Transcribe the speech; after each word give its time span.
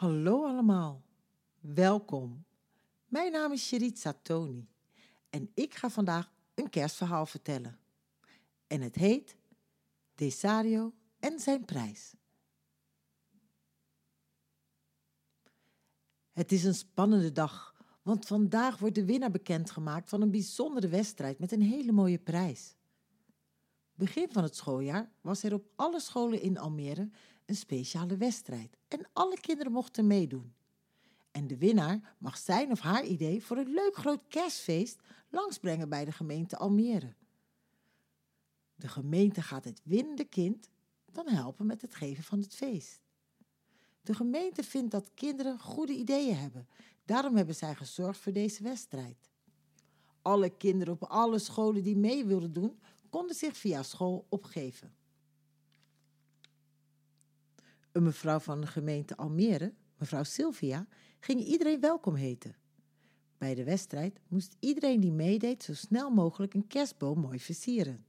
Hallo 0.00 0.44
allemaal, 0.46 1.02
welkom. 1.60 2.44
Mijn 3.06 3.32
naam 3.32 3.52
is 3.52 3.66
Sheritza 3.66 4.12
Tony 4.22 4.68
en 5.30 5.50
ik 5.54 5.74
ga 5.74 5.90
vandaag 5.90 6.32
een 6.54 6.70
kerstverhaal 6.70 7.26
vertellen. 7.26 7.78
En 8.66 8.80
het 8.80 8.94
heet 8.94 9.36
Desario 10.14 10.94
en 11.18 11.40
zijn 11.40 11.64
prijs. 11.64 12.14
Het 16.32 16.52
is 16.52 16.64
een 16.64 16.74
spannende 16.74 17.32
dag, 17.32 17.74
want 18.02 18.26
vandaag 18.26 18.78
wordt 18.78 18.94
de 18.94 19.04
winnaar 19.04 19.30
bekendgemaakt 19.30 20.08
van 20.08 20.22
een 20.22 20.30
bijzondere 20.30 20.88
wedstrijd 20.88 21.38
met 21.38 21.52
een 21.52 21.62
hele 21.62 21.92
mooie 21.92 22.18
prijs. 22.18 22.76
Begin 23.94 24.28
van 24.32 24.42
het 24.42 24.56
schooljaar 24.56 25.12
was 25.20 25.42
er 25.42 25.54
op 25.54 25.64
alle 25.76 26.00
scholen 26.00 26.42
in 26.42 26.58
Almere 26.58 27.10
een 27.50 27.56
speciale 27.56 28.16
wedstrijd 28.16 28.76
en 28.88 29.08
alle 29.12 29.40
kinderen 29.40 29.72
mochten 29.72 30.06
meedoen. 30.06 30.54
En 31.30 31.46
de 31.46 31.56
winnaar 31.56 32.14
mag 32.18 32.38
zijn 32.38 32.70
of 32.70 32.80
haar 32.80 33.04
idee 33.04 33.42
voor 33.42 33.56
een 33.56 33.72
leuk 33.72 33.96
groot 33.96 34.22
kerstfeest 34.28 35.00
langsbrengen 35.28 35.88
bij 35.88 36.04
de 36.04 36.12
gemeente 36.12 36.56
Almere. 36.56 37.14
De 38.74 38.88
gemeente 38.88 39.42
gaat 39.42 39.64
het 39.64 39.80
winnende 39.84 40.24
kind 40.24 40.70
dan 41.12 41.28
helpen 41.28 41.66
met 41.66 41.82
het 41.82 41.94
geven 41.94 42.24
van 42.24 42.40
het 42.40 42.54
feest. 42.54 43.00
De 44.02 44.14
gemeente 44.14 44.62
vindt 44.62 44.90
dat 44.90 45.10
kinderen 45.14 45.58
goede 45.58 45.92
ideeën 45.92 46.36
hebben. 46.36 46.68
Daarom 47.04 47.36
hebben 47.36 47.54
zij 47.54 47.74
gezorgd 47.74 48.20
voor 48.20 48.32
deze 48.32 48.62
wedstrijd. 48.62 49.30
Alle 50.22 50.50
kinderen 50.50 50.94
op 50.94 51.04
alle 51.04 51.38
scholen 51.38 51.82
die 51.82 51.96
mee 51.96 52.24
wilden 52.24 52.52
doen, 52.52 52.80
konden 53.08 53.36
zich 53.36 53.56
via 53.56 53.82
school 53.82 54.26
opgeven. 54.28 54.94
Een 57.92 58.02
mevrouw 58.02 58.38
van 58.38 58.60
de 58.60 58.66
gemeente 58.66 59.16
Almere, 59.16 59.72
mevrouw 59.96 60.22
Sylvia, 60.22 60.86
ging 61.20 61.40
iedereen 61.40 61.80
welkom 61.80 62.14
heten. 62.14 62.56
Bij 63.38 63.54
de 63.54 63.64
wedstrijd 63.64 64.20
moest 64.28 64.56
iedereen 64.58 65.00
die 65.00 65.12
meedeed 65.12 65.62
zo 65.62 65.74
snel 65.74 66.10
mogelijk 66.10 66.54
een 66.54 66.66
kerstboom 66.66 67.20
mooi 67.20 67.40
versieren. 67.40 68.04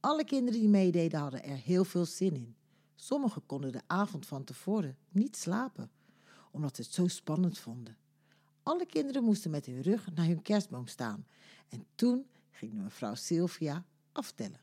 Alle 0.00 0.24
kinderen 0.24 0.60
die 0.60 0.68
meededen 0.68 1.20
hadden 1.20 1.44
er 1.44 1.56
heel 1.56 1.84
veel 1.84 2.04
zin 2.04 2.34
in. 2.34 2.54
Sommigen 2.94 3.46
konden 3.46 3.72
de 3.72 3.82
avond 3.86 4.26
van 4.26 4.44
tevoren 4.44 4.96
niet 5.08 5.36
slapen, 5.36 5.90
omdat 6.50 6.76
ze 6.76 6.82
het 6.82 6.92
zo 6.92 7.06
spannend 7.06 7.58
vonden. 7.58 7.96
Alle 8.62 8.86
kinderen 8.86 9.24
moesten 9.24 9.50
met 9.50 9.66
hun 9.66 9.82
rug 9.82 10.14
naar 10.14 10.26
hun 10.26 10.42
kerstboom 10.42 10.86
staan 10.86 11.26
en 11.68 11.86
toen 11.94 12.26
ging 12.50 12.72
mevrouw 12.72 13.14
Sylvia 13.14 13.84
aftellen. 14.12 14.60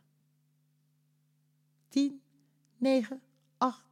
10, 1.87 2.21
9, 2.77 3.21
8, 3.57 3.88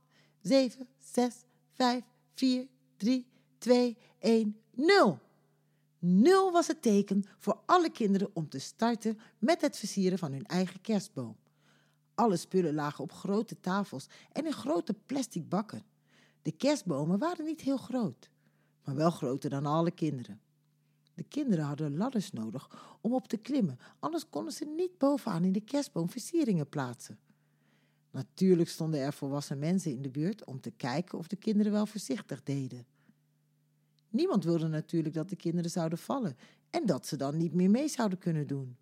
7, 0.48 0.88
6, 0.98 1.36
5, 1.74 2.04
4, 2.34 2.68
3, 2.98 3.26
2, 3.58 3.98
1, 4.20 4.58
0. 4.72 5.20
0 6.00 6.52
was 6.52 6.68
het 6.68 6.82
teken 6.82 7.24
voor 7.38 7.60
alle 7.66 7.90
kinderen 7.90 8.30
om 8.34 8.50
te 8.50 8.60
starten 8.60 9.20
met 9.40 9.62
het 9.62 9.78
versieren 9.78 10.18
van 10.18 10.32
hun 10.32 10.46
eigen 10.46 10.82
kerstboom. 10.82 11.36
Alle 12.14 12.38
spullen 12.38 12.74
lagen 12.74 13.04
op 13.04 13.12
grote 13.12 13.60
tafels 13.60 14.08
en 14.32 14.46
in 14.46 14.54
grote 14.54 14.94
plastic 15.06 15.50
bakken. 15.50 15.84
De 16.42 16.52
kerstbomen 16.52 17.20
waren 17.20 17.46
niet 17.46 17.62
heel 17.62 17.78
groot, 17.78 18.30
maar 18.84 18.96
wel 18.96 19.12
groter 19.12 19.50
dan 19.50 19.66
alle 19.66 19.92
kinderen. 19.92 20.42
De 21.14 21.24
kinderen 21.24 21.66
hadden 21.66 21.98
ladders 21.98 22.32
nodig 22.32 22.98
om 23.02 23.14
op 23.14 23.28
te 23.28 23.38
klimmen, 23.38 23.80
anders 24.00 24.30
konden 24.30 24.54
ze 24.54 24.66
niet 24.66 24.98
bovenaan 24.98 25.44
in 25.44 25.52
de 25.52 25.62
kerstboom 25.62 26.10
versieringen 26.10 26.70
plaatsen. 26.70 27.20
Natuurlijk 28.12 28.70
stonden 28.70 29.00
er 29.00 29.14
volwassen 29.14 29.60
mensen 29.60 29.92
in 29.92 30.02
de 30.02 30.10
buurt 30.10 30.46
om 30.46 30.62
te 30.62 30.72
kijken 30.72 31.18
of 31.18 31.28
de 31.28 31.36
kinderen 31.36 31.72
wel 31.72 31.86
voorzichtig 31.86 32.44
deden. 32.44 32.86
Niemand 34.10 34.44
wilde 34.44 34.68
natuurlijk 34.68 35.14
dat 35.14 35.30
de 35.30 35.36
kinderen 35.36 35.72
zouden 35.72 35.98
vallen 35.98 36.38
en 36.70 36.86
dat 36.86 37.06
ze 37.06 37.16
dan 37.16 37.38
niet 37.38 37.54
meer 37.54 37.70
mee 37.70 37.88
zouden 37.88 38.18
kunnen 38.18 38.48
doen. 38.48 38.78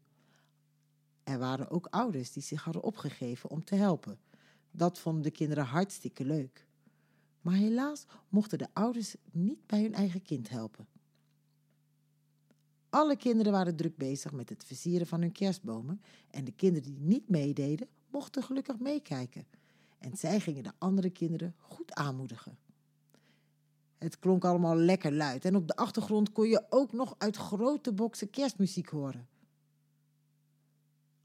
Er 1.23 1.39
waren 1.39 1.69
ook 1.69 1.87
ouders 1.89 2.31
die 2.31 2.43
zich 2.43 2.63
hadden 2.63 2.83
opgegeven 2.83 3.49
om 3.49 3.63
te 3.63 3.75
helpen. 3.75 4.19
Dat 4.71 4.99
vonden 4.99 5.23
de 5.23 5.31
kinderen 5.31 5.65
hartstikke 5.65 6.25
leuk. 6.25 6.67
Maar 7.41 7.53
helaas 7.53 8.05
mochten 8.29 8.57
de 8.57 8.67
ouders 8.73 9.15
niet 9.31 9.65
bij 9.65 9.81
hun 9.81 9.93
eigen 9.93 10.21
kind 10.21 10.49
helpen. 10.49 10.87
Alle 12.89 13.15
kinderen 13.15 13.51
waren 13.51 13.75
druk 13.75 13.97
bezig 13.97 14.31
met 14.31 14.49
het 14.49 14.63
versieren 14.63 15.07
van 15.07 15.21
hun 15.21 15.31
kerstbomen 15.31 16.01
en 16.29 16.43
de 16.43 16.51
kinderen 16.51 16.89
die 16.89 16.99
niet 16.99 17.29
meededen, 17.29 17.87
mochten 18.15 18.43
gelukkig 18.43 18.79
meekijken. 18.79 19.45
En 19.99 20.17
zij 20.17 20.39
gingen 20.39 20.63
de 20.63 20.71
andere 20.77 21.09
kinderen 21.09 21.55
goed 21.57 21.93
aanmoedigen. 21.93 22.57
Het 23.97 24.19
klonk 24.19 24.45
allemaal 24.45 24.75
lekker 24.75 25.13
luid 25.13 25.45
en 25.45 25.55
op 25.55 25.67
de 25.67 25.75
achtergrond 25.75 26.31
kon 26.31 26.47
je 26.47 26.65
ook 26.69 26.93
nog 26.93 27.15
uit 27.17 27.35
grote 27.35 27.91
boksen 27.91 28.29
kerstmuziek 28.29 28.89
horen. 28.89 29.27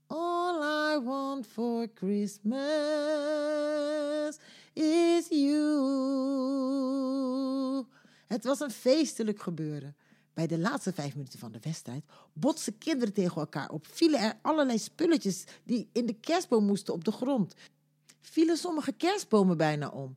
All 0.06 0.94
I 0.94 1.00
want 1.04 1.46
for 1.46 1.88
Christmas 1.94 2.58
is 4.72 5.28
you. 5.28 5.60
Het 8.26 8.44
was 8.44 8.60
een 8.60 8.70
feestelijk 8.70 9.42
gebeuren. 9.42 9.96
Bij 10.34 10.46
de 10.46 10.58
laatste 10.58 10.92
vijf 10.92 11.14
minuten 11.14 11.38
van 11.38 11.52
de 11.52 11.58
wedstrijd 11.60 12.04
botsten 12.32 12.78
kinderen 12.78 13.14
tegen 13.14 13.41
elkaar 13.41 13.70
op. 13.70 13.86
Vielen 13.86 14.20
er 14.20 14.38
allerlei 14.42 14.78
spulletjes 14.78 15.44
die 15.64 15.88
in 15.92 16.06
de 16.06 16.14
kerstboom 16.14 16.64
moesten 16.64 16.94
op 16.94 17.04
de 17.04 17.12
grond. 17.12 17.54
Vielen 18.20 18.56
sommige 18.56 18.92
kerstbomen 18.92 19.56
bijna 19.56 19.88
om. 19.88 20.16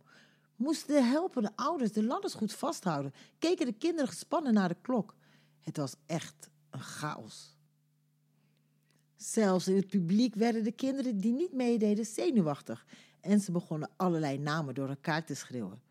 Moesten 0.56 0.96
de 0.96 1.02
helpende 1.02 1.52
ouders 1.56 1.92
de 1.92 2.04
ladders 2.04 2.34
goed 2.34 2.54
vasthouden. 2.54 3.14
Keken 3.40 3.66
de 3.66 3.74
kinderen 3.74 4.08
gespannen 4.08 4.54
naar 4.54 4.68
de 4.68 4.78
klok. 4.82 5.16
Het 5.60 5.78
was 5.78 5.96
echt 6.06 6.50
een 6.70 6.82
chaos. 6.82 7.58
Zelfs 9.16 9.68
in 9.68 9.76
het 9.76 9.88
publiek 9.88 10.36
werden 10.36 10.64
de 10.64 10.72
kinderen 10.72 11.18
die 11.18 11.34
niet 11.34 11.54
meededen 11.54 12.06
zenuwachtig 12.06 12.86
en 13.22 13.40
ze 13.40 13.52
begonnen 13.52 13.90
allerlei 13.96 14.38
namen 14.38 14.74
door 14.74 14.90
elkaar 14.90 15.26
te 15.26 15.36
schreeuwen. 15.36 15.82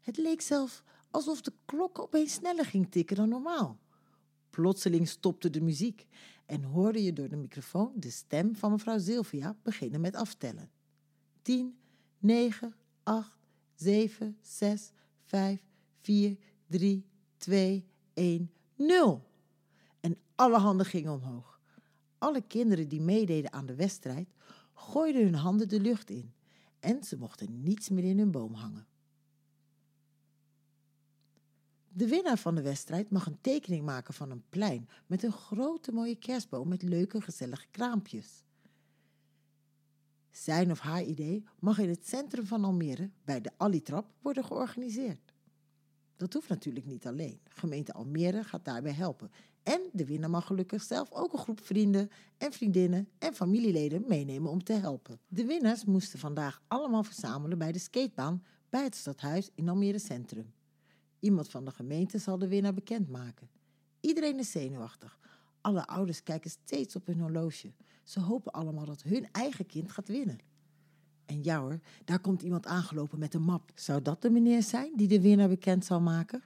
Het 0.00 0.16
leek 0.16 0.40
zelfs 0.40 0.82
alsof 1.10 1.40
de 1.40 1.52
klok 1.64 1.98
opeens 1.98 2.32
sneller 2.32 2.64
ging 2.64 2.90
tikken 2.90 3.16
dan 3.16 3.28
normaal. 3.28 3.78
Plotseling 4.50 5.08
stopte 5.08 5.50
de 5.50 5.60
muziek 5.60 6.06
en 6.46 6.62
hoorde 6.62 7.02
je 7.02 7.12
door 7.12 7.28
de 7.28 7.36
microfoon 7.36 7.92
de 7.94 8.10
stem 8.10 8.56
van 8.56 8.70
mevrouw 8.70 8.98
Sylvia 8.98 9.56
beginnen 9.62 10.00
met 10.00 10.14
aftellen. 10.16 10.70
10, 11.42 11.78
9, 12.18 12.74
8, 13.02 13.38
7, 13.74 14.36
6, 14.40 14.90
5, 15.24 15.64
4, 16.00 16.36
3, 16.66 17.06
2, 17.36 17.86
1, 18.14 18.50
0. 18.74 19.26
En 20.00 20.16
alle 20.34 20.58
handen 20.58 20.86
gingen 20.86 21.12
omhoog. 21.12 21.60
Alle 22.18 22.40
kinderen 22.40 22.88
die 22.88 23.00
meededen 23.00 23.52
aan 23.52 23.66
de 23.66 23.74
wedstrijd 23.74 24.28
gooiden 24.74 25.22
hun 25.22 25.34
handen 25.34 25.68
de 25.68 25.80
lucht 25.80 26.10
in 26.10 26.32
en 26.80 27.04
ze 27.04 27.16
mochten 27.16 27.62
niets 27.62 27.88
meer 27.88 28.04
in 28.04 28.18
hun 28.18 28.30
boom 28.30 28.54
hangen. 28.54 28.86
De 31.92 32.08
winnaar 32.08 32.38
van 32.38 32.54
de 32.54 32.62
wedstrijd 32.62 33.10
mag 33.10 33.26
een 33.26 33.40
tekening 33.40 33.84
maken 33.84 34.14
van 34.14 34.30
een 34.30 34.44
plein 34.48 34.88
met 35.06 35.22
een 35.22 35.32
grote 35.32 35.92
mooie 35.92 36.16
kerstboom 36.16 36.68
met 36.68 36.82
leuke 36.82 37.20
gezellige 37.20 37.66
kraampjes. 37.70 38.44
Zijn 40.30 40.70
of 40.70 40.78
haar 40.78 41.02
idee 41.02 41.44
mag 41.58 41.78
in 41.78 41.88
het 41.88 42.08
centrum 42.08 42.46
van 42.46 42.64
Almere 42.64 43.10
bij 43.24 43.40
de 43.40 43.50
Alitrap 43.56 44.14
worden 44.22 44.44
georganiseerd. 44.44 45.32
Dat 46.16 46.32
hoeft 46.32 46.48
natuurlijk 46.48 46.86
niet 46.86 47.06
alleen. 47.06 47.40
Gemeente 47.48 47.92
Almere 47.92 48.44
gaat 48.44 48.64
daarbij 48.64 48.92
helpen. 48.92 49.30
En 49.62 49.80
de 49.92 50.04
winnaar 50.04 50.30
mag 50.30 50.46
gelukkig 50.46 50.82
zelf 50.82 51.12
ook 51.12 51.32
een 51.32 51.38
groep 51.38 51.64
vrienden 51.64 52.10
en 52.38 52.52
vriendinnen 52.52 53.08
en 53.18 53.34
familieleden 53.34 54.04
meenemen 54.06 54.50
om 54.50 54.64
te 54.64 54.72
helpen. 54.72 55.20
De 55.28 55.44
winnaars 55.44 55.84
moesten 55.84 56.18
vandaag 56.18 56.62
allemaal 56.68 57.02
verzamelen 57.02 57.58
bij 57.58 57.72
de 57.72 57.78
skatebaan 57.78 58.44
bij 58.68 58.82
het 58.82 58.94
stadhuis 58.94 59.50
in 59.54 59.68
Almere 59.68 59.98
Centrum. 59.98 60.52
Iemand 61.20 61.48
van 61.48 61.64
de 61.64 61.70
gemeente 61.70 62.18
zal 62.18 62.38
de 62.38 62.48
winnaar 62.48 62.74
bekendmaken. 62.74 63.48
Iedereen 64.00 64.38
is 64.38 64.50
zenuwachtig. 64.50 65.18
Alle 65.60 65.86
ouders 65.86 66.22
kijken 66.22 66.50
steeds 66.50 66.96
op 66.96 67.06
hun 67.06 67.20
horloge. 67.20 67.72
Ze 68.04 68.20
hopen 68.20 68.52
allemaal 68.52 68.84
dat 68.84 69.02
hun 69.02 69.28
eigen 69.32 69.66
kind 69.66 69.90
gaat 69.90 70.08
winnen. 70.08 70.38
En 71.26 71.42
ja 71.42 71.60
hoor, 71.60 71.80
daar 72.04 72.20
komt 72.20 72.42
iemand 72.42 72.66
aangelopen 72.66 73.18
met 73.18 73.34
een 73.34 73.42
map. 73.42 73.70
Zou 73.74 74.02
dat 74.02 74.22
de 74.22 74.30
meneer 74.30 74.62
zijn 74.62 74.92
die 74.96 75.08
de 75.08 75.20
winnaar 75.20 75.48
bekend 75.48 75.84
zal 75.84 76.00
maken? 76.00 76.42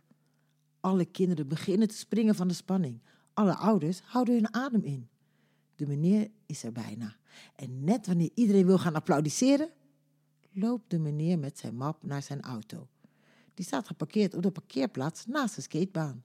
Alle 0.80 1.04
kinderen 1.04 1.48
beginnen 1.48 1.88
te 1.88 1.96
springen 1.96 2.34
van 2.34 2.48
de 2.48 2.54
spanning. 2.54 3.00
Alle 3.32 3.54
ouders 3.54 4.00
houden 4.00 4.34
hun 4.34 4.54
adem 4.54 4.82
in. 4.82 5.08
De 5.76 5.86
meneer 5.86 6.30
is 6.46 6.64
er 6.64 6.72
bijna. 6.72 7.16
En 7.56 7.84
net 7.84 8.06
wanneer 8.06 8.30
iedereen 8.34 8.66
wil 8.66 8.78
gaan 8.78 8.94
applaudisseren, 8.94 9.70
loopt 10.52 10.90
de 10.90 10.98
meneer 10.98 11.38
met 11.38 11.58
zijn 11.58 11.76
map 11.76 12.02
naar 12.02 12.22
zijn 12.22 12.40
auto. 12.40 12.88
Die 13.54 13.64
staat 13.64 13.86
geparkeerd 13.86 14.34
op 14.34 14.42
de 14.42 14.50
parkeerplaats 14.50 15.26
naast 15.26 15.54
de 15.54 15.60
skatebaan. 15.60 16.24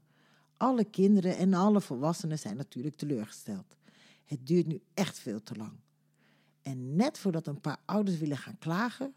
Alle 0.57 0.83
kinderen 0.83 1.37
en 1.37 1.53
alle 1.53 1.81
volwassenen 1.81 2.39
zijn 2.39 2.57
natuurlijk 2.57 2.95
teleurgesteld. 2.95 3.75
Het 4.25 4.47
duurt 4.47 4.67
nu 4.67 4.81
echt 4.93 5.19
veel 5.19 5.43
te 5.43 5.55
lang. 5.55 5.79
En 6.61 6.95
net 6.95 7.17
voordat 7.17 7.47
een 7.47 7.61
paar 7.61 7.77
ouders 7.85 8.17
willen 8.17 8.37
gaan 8.37 8.57
klagen, 8.57 9.13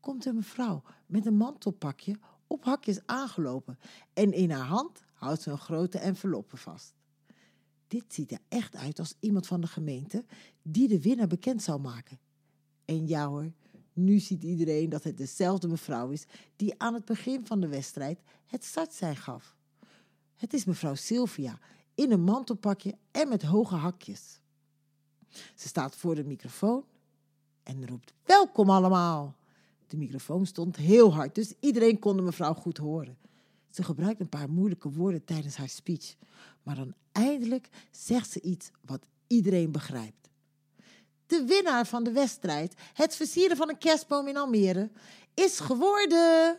komt 0.00 0.24
een 0.24 0.34
mevrouw 0.34 0.82
met 1.06 1.26
een 1.26 1.36
mantelpakje 1.36 2.18
op 2.46 2.64
hakjes 2.64 3.06
aangelopen 3.06 3.78
en 4.12 4.32
in 4.32 4.50
haar 4.50 4.66
hand 4.66 5.02
houdt 5.12 5.42
ze 5.42 5.50
een 5.50 5.58
grote 5.58 5.98
enveloppe 5.98 6.56
vast. 6.56 6.94
Dit 7.88 8.14
ziet 8.14 8.32
er 8.32 8.38
echt 8.48 8.76
uit 8.76 8.98
als 8.98 9.14
iemand 9.20 9.46
van 9.46 9.60
de 9.60 9.66
gemeente 9.66 10.24
die 10.62 10.88
de 10.88 11.00
winnaar 11.00 11.26
bekend 11.26 11.62
zou 11.62 11.80
maken. 11.80 12.18
En 12.84 13.06
ja 13.06 13.28
hoor, 13.28 13.52
nu 13.96 14.18
ziet 14.18 14.42
iedereen 14.42 14.88
dat 14.88 15.04
het 15.04 15.18
dezelfde 15.18 15.68
mevrouw 15.68 16.10
is 16.10 16.24
die 16.56 16.74
aan 16.76 16.94
het 16.94 17.04
begin 17.04 17.46
van 17.46 17.60
de 17.60 17.68
wedstrijd 17.68 18.18
het 18.46 18.64
startsein 18.64 19.16
gaf. 19.16 19.56
Het 20.36 20.54
is 20.54 20.64
mevrouw 20.64 20.94
Sylvia 20.94 21.58
in 21.94 22.12
een 22.12 22.22
mantelpakje 22.22 22.94
en 23.10 23.28
met 23.28 23.42
hoge 23.42 23.74
hakjes. 23.74 24.40
Ze 25.54 25.68
staat 25.68 25.96
voor 25.96 26.14
de 26.14 26.24
microfoon 26.24 26.84
en 27.62 27.86
roept: 27.86 28.12
Welkom 28.24 28.70
allemaal! 28.70 29.36
De 29.86 29.96
microfoon 29.96 30.46
stond 30.46 30.76
heel 30.76 31.14
hard, 31.14 31.34
dus 31.34 31.52
iedereen 31.60 31.98
kon 31.98 32.16
de 32.16 32.22
mevrouw 32.22 32.54
goed 32.54 32.76
horen. 32.76 33.18
Ze 33.70 33.82
gebruikt 33.82 34.20
een 34.20 34.28
paar 34.28 34.50
moeilijke 34.50 34.90
woorden 34.90 35.24
tijdens 35.24 35.56
haar 35.56 35.68
speech, 35.68 36.16
maar 36.62 36.74
dan 36.74 36.94
eindelijk 37.12 37.68
zegt 37.90 38.30
ze 38.30 38.40
iets 38.40 38.70
wat 38.84 39.06
iedereen 39.26 39.72
begrijpt. 39.72 40.30
De 41.26 41.44
winnaar 41.46 41.86
van 41.86 42.04
de 42.04 42.12
wedstrijd, 42.12 42.74
het 42.92 43.16
versieren 43.16 43.56
van 43.56 43.68
een 43.68 43.78
kerstboom 43.78 44.28
in 44.28 44.36
Almere, 44.36 44.90
is 45.34 45.58
geworden. 45.58 46.58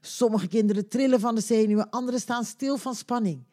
Sommige 0.00 0.48
kinderen 0.48 0.88
trillen 0.88 1.20
van 1.20 1.34
de 1.34 1.40
zenuwen, 1.40 1.90
anderen 1.90 2.20
staan 2.20 2.44
stil 2.44 2.76
van 2.76 2.94
spanning. 2.94 3.44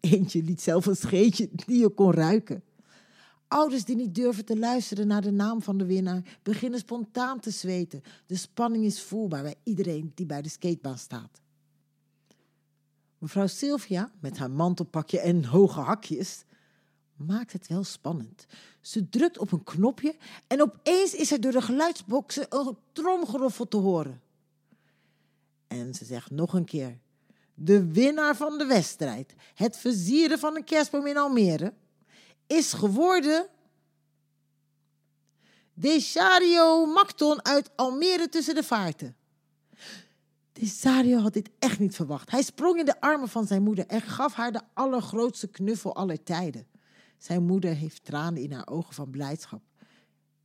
Eentje 0.00 0.42
liet 0.42 0.62
zelf 0.62 0.86
een 0.86 0.96
scheetje 0.96 1.48
die 1.52 1.78
je 1.78 1.88
kon 1.88 2.12
ruiken. 2.12 2.62
Ouders 3.48 3.84
die 3.84 3.96
niet 3.96 4.14
durven 4.14 4.44
te 4.44 4.58
luisteren 4.58 5.06
naar 5.06 5.22
de 5.22 5.30
naam 5.30 5.62
van 5.62 5.78
de 5.78 5.86
winnaar 5.86 6.38
beginnen 6.42 6.80
spontaan 6.80 7.40
te 7.40 7.50
zweten. 7.50 8.02
De 8.26 8.36
spanning 8.36 8.84
is 8.84 9.02
voelbaar 9.02 9.42
bij 9.42 9.54
iedereen 9.62 10.12
die 10.14 10.26
bij 10.26 10.42
de 10.42 10.48
skatebaan 10.48 10.98
staat. 10.98 11.40
Mevrouw 13.18 13.46
Sylvia, 13.46 14.12
met 14.20 14.38
haar 14.38 14.50
mantelpakje 14.50 15.20
en 15.20 15.44
hoge 15.44 15.80
hakjes, 15.80 16.44
maakt 17.16 17.52
het 17.52 17.66
wel 17.66 17.84
spannend. 17.84 18.46
Ze 18.80 19.08
drukt 19.08 19.38
op 19.38 19.52
een 19.52 19.64
knopje 19.64 20.16
en 20.46 20.62
opeens 20.62 21.14
is 21.14 21.32
er 21.32 21.40
door 21.40 21.52
de 21.52 21.62
geluidsboxen 21.62 22.46
een 22.48 22.76
tromgeroffel 22.92 23.68
te 23.68 23.76
horen. 23.76 24.22
En 25.66 25.94
ze 25.94 26.04
zegt 26.04 26.30
nog 26.30 26.52
een 26.52 26.64
keer: 26.64 26.98
De 27.54 27.92
winnaar 27.92 28.36
van 28.36 28.58
de 28.58 28.66
wedstrijd, 28.66 29.34
het 29.54 29.76
versieren 29.76 30.38
van 30.38 30.56
een 30.56 30.64
kerstboom 30.64 31.06
in 31.06 31.16
Almere, 31.16 31.72
is 32.46 32.72
geworden. 32.72 33.46
Desario 35.74 36.86
Macton 36.86 37.44
uit 37.44 37.70
Almere 37.76 38.28
tussen 38.28 38.54
de 38.54 38.62
vaarten. 38.62 39.16
Desario 40.58 41.18
had 41.18 41.32
dit 41.32 41.50
echt 41.58 41.78
niet 41.78 41.94
verwacht. 41.94 42.30
Hij 42.30 42.42
sprong 42.42 42.78
in 42.78 42.84
de 42.84 43.00
armen 43.00 43.28
van 43.28 43.46
zijn 43.46 43.62
moeder 43.62 43.86
en 43.86 44.00
gaf 44.00 44.34
haar 44.34 44.52
de 44.52 44.60
allergrootste 44.72 45.46
knuffel 45.46 45.94
aller 45.94 46.22
tijden. 46.22 46.66
Zijn 47.18 47.46
moeder 47.46 47.74
heeft 47.74 48.04
tranen 48.04 48.42
in 48.42 48.52
haar 48.52 48.68
ogen 48.68 48.94
van 48.94 49.10
blijdschap. 49.10 49.62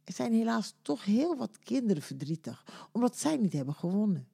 Er 0.03 0.13
zijn 0.13 0.33
helaas 0.33 0.73
toch 0.81 1.05
heel 1.05 1.37
wat 1.37 1.59
kinderen 1.59 2.03
verdrietig, 2.03 2.65
omdat 2.91 3.17
zij 3.17 3.37
niet 3.37 3.53
hebben 3.53 3.73
gewonnen. 3.73 4.27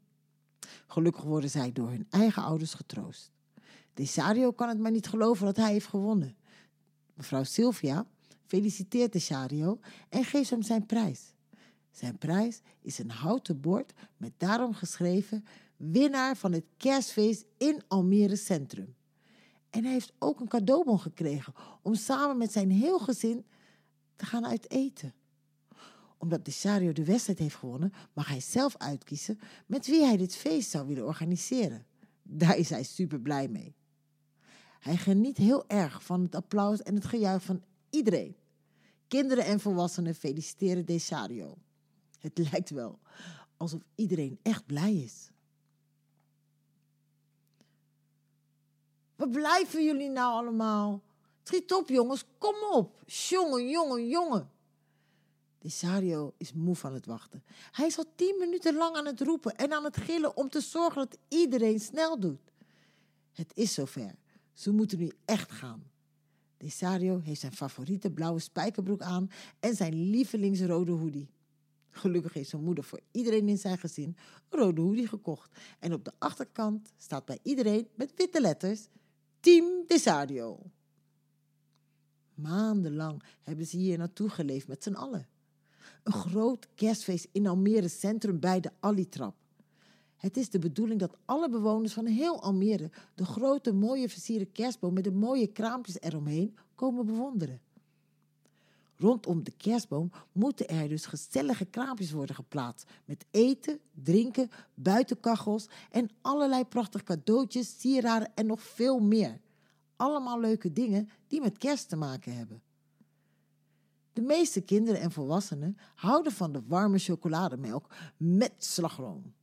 Gelukkig 0.88 1.24
worden 1.24 1.50
zij 1.50 1.71
door 1.71 1.89
hun 1.89 2.07
eigen 2.09 2.44
ouders 2.44 2.73
getroost. 2.73 3.31
Desario 3.94 4.51
kan 4.51 4.69
het 4.69 4.80
maar 4.80 4.91
niet 4.91 5.07
geloven 5.07 5.45
dat 5.45 5.57
hij 5.57 5.71
heeft 5.71 5.88
gewonnen. 5.88 6.35
Mevrouw 7.13 7.44
Sylvia 7.44 8.06
feliciteert 8.45 9.13
Desario 9.13 9.80
en 10.09 10.23
geeft 10.23 10.50
hem 10.50 10.62
zijn 10.62 10.85
prijs. 10.85 11.33
Zijn 11.91 12.18
prijs 12.18 12.62
is 12.81 13.00
een 13.00 13.12
houten 13.12 13.62
bord 13.62 13.94
met 14.18 14.33
daarom 14.38 14.73
geschreven 14.73 15.45
winnaar 15.77 16.38
van 16.38 16.51
het 16.51 16.65
kerstfeest 16.77 17.45
in 17.57 17.81
Almere 17.88 18.35
Centrum. 18.35 18.95
En 19.69 19.83
hij 19.83 19.91
heeft 19.91 20.13
ook 20.19 20.39
een 20.39 20.47
cadeaubon 20.47 21.00
gekregen 21.00 21.53
om 21.81 21.95
samen 21.95 22.38
met 22.38 22.51
zijn 22.51 22.71
heel 22.71 23.00
gezin 23.00 23.45
te 24.15 24.25
gaan 24.25 24.45
uit 24.45 24.71
eten. 24.71 25.13
Omdat 26.18 26.45
Desario 26.45 26.91
de 26.91 27.06
wedstrijd 27.06 27.39
heeft 27.39 27.56
gewonnen, 27.56 27.94
mag 28.13 28.27
hij 28.27 28.39
zelf 28.39 28.77
uitkiezen 28.77 29.39
met 29.65 29.88
wie 29.88 30.03
hij 30.03 30.18
dit 30.18 30.35
feest 30.35 30.69
zou 30.69 30.88
willen 30.88 31.06
organiseren. 31.06 31.85
Daar 32.21 32.57
is 32.57 32.69
hij 32.69 32.83
super 32.83 33.19
blij 33.19 33.47
mee. 33.47 33.75
Hij 34.80 34.97
geniet 34.97 35.38
heel 35.38 35.68
erg 35.68 36.03
van 36.03 36.21
het 36.21 36.35
applaus 36.35 36.81
en 36.81 36.95
het 36.95 37.06
gejuich 37.06 37.44
van 37.44 37.63
iedereen. 37.89 38.35
Kinderen 39.07 39.45
en 39.45 39.59
volwassenen 39.59 40.15
feliciteren 40.15 40.85
Desario. 40.85 41.57
Het 42.19 42.38
lijkt 42.51 42.69
wel 42.69 43.00
alsof 43.57 43.81
iedereen 43.95 44.39
echt 44.41 44.65
blij 44.65 44.95
is. 44.95 45.30
Waar 49.17 49.29
blijven 49.29 49.83
jullie 49.83 50.09
nou 50.09 50.33
allemaal? 50.33 51.01
Schiet 51.43 51.73
op, 51.73 51.89
jongens, 51.89 52.23
kom 52.37 52.55
op. 52.71 53.01
Jongen, 53.05 53.69
jongen, 53.69 54.07
jongen. 54.07 54.49
Desario 55.59 56.33
is 56.37 56.53
moe 56.53 56.75
van 56.75 56.93
het 56.93 57.05
wachten. 57.05 57.43
Hij 57.71 57.85
is 57.85 57.97
al 57.97 58.05
tien 58.15 58.35
minuten 58.39 58.75
lang 58.75 58.95
aan 58.95 59.05
het 59.05 59.21
roepen 59.21 59.55
en 59.55 59.73
aan 59.73 59.83
het 59.83 59.97
gillen 59.97 60.37
om 60.37 60.49
te 60.49 60.59
zorgen 60.59 60.95
dat 61.09 61.17
iedereen 61.27 61.79
snel 61.79 62.19
doet. 62.19 62.51
Het 63.31 63.51
is 63.53 63.73
zover. 63.73 64.15
Ze 64.53 64.71
moeten 64.71 64.99
nu 64.99 65.11
echt 65.25 65.51
gaan. 65.51 65.83
Desario 66.57 67.19
heeft 67.19 67.39
zijn 67.39 67.53
favoriete 67.53 68.11
blauwe 68.11 68.39
spijkerbroek 68.39 69.01
aan 69.01 69.29
en 69.59 69.75
zijn 69.75 70.09
lievelingsrode 70.09 70.91
hoodie. 70.91 71.29
Gelukkig 71.89 72.33
heeft 72.33 72.49
zijn 72.49 72.63
moeder 72.63 72.83
voor 72.83 72.99
iedereen 73.11 73.49
in 73.49 73.57
zijn 73.57 73.77
gezin 73.77 74.17
een 74.49 74.59
rode 74.59 74.81
hoodie 74.81 75.07
gekocht. 75.07 75.51
En 75.79 75.93
op 75.93 76.05
de 76.05 76.13
achterkant 76.17 76.93
staat 76.97 77.25
bij 77.25 77.39
iedereen 77.43 77.87
met 77.95 78.11
witte 78.15 78.41
letters 78.41 78.87
Team 79.39 79.83
Desario. 79.87 80.59
Maandenlang 82.35 83.23
hebben 83.41 83.65
ze 83.65 83.77
hier 83.77 83.97
naartoe 83.97 84.29
geleefd 84.29 84.67
met 84.67 84.83
z'n 84.83 84.93
allen. 84.93 85.27
Een 86.03 86.13
groot 86.13 86.67
kerstfeest 86.75 87.27
in 87.31 87.47
Almere 87.47 87.87
Centrum 87.87 88.39
bij 88.39 88.59
de 88.59 88.71
Alitrap. 88.79 89.35
Het 90.15 90.37
is 90.37 90.49
de 90.49 90.59
bedoeling 90.59 90.99
dat 90.99 91.17
alle 91.25 91.49
bewoners 91.49 91.93
van 91.93 92.05
heel 92.05 92.41
Almere 92.41 92.89
de 93.15 93.25
grote 93.25 93.73
mooie 93.73 94.09
versierde 94.09 94.45
kerstboom 94.45 94.93
met 94.93 95.03
de 95.03 95.11
mooie 95.11 95.47
kraampjes 95.47 96.01
eromheen 96.01 96.57
komen 96.75 97.05
bewonderen. 97.05 97.61
Rondom 98.97 99.44
de 99.44 99.51
kerstboom 99.51 100.11
moeten 100.31 100.67
er 100.67 100.88
dus 100.88 101.06
gezellige 101.06 101.66
kraampjes 101.66 102.11
worden 102.11 102.35
geplaatst 102.35 102.89
met 103.06 103.25
eten, 103.31 103.80
drinken, 103.92 104.49
buitenkachels 104.73 105.68
en 105.92 106.09
allerlei 106.21 106.66
prachtige 106.66 107.04
cadeautjes, 107.04 107.80
sieraden 107.80 108.31
en 108.35 108.45
nog 108.45 108.61
veel 108.61 108.99
meer. 108.99 109.39
Allemaal 109.95 110.39
leuke 110.39 110.73
dingen 110.73 111.09
die 111.27 111.42
met 111.42 111.57
kerst 111.57 111.89
te 111.89 111.95
maken 111.95 112.35
hebben. 112.35 112.61
De 114.13 114.21
meeste 114.21 114.61
kinderen 114.61 115.01
en 115.01 115.11
volwassenen 115.11 115.77
houden 115.95 116.31
van 116.31 116.51
de 116.51 116.61
warme 116.68 116.97
chocolademelk 116.97 117.94
met 118.18 118.54
slagroom 118.57 119.33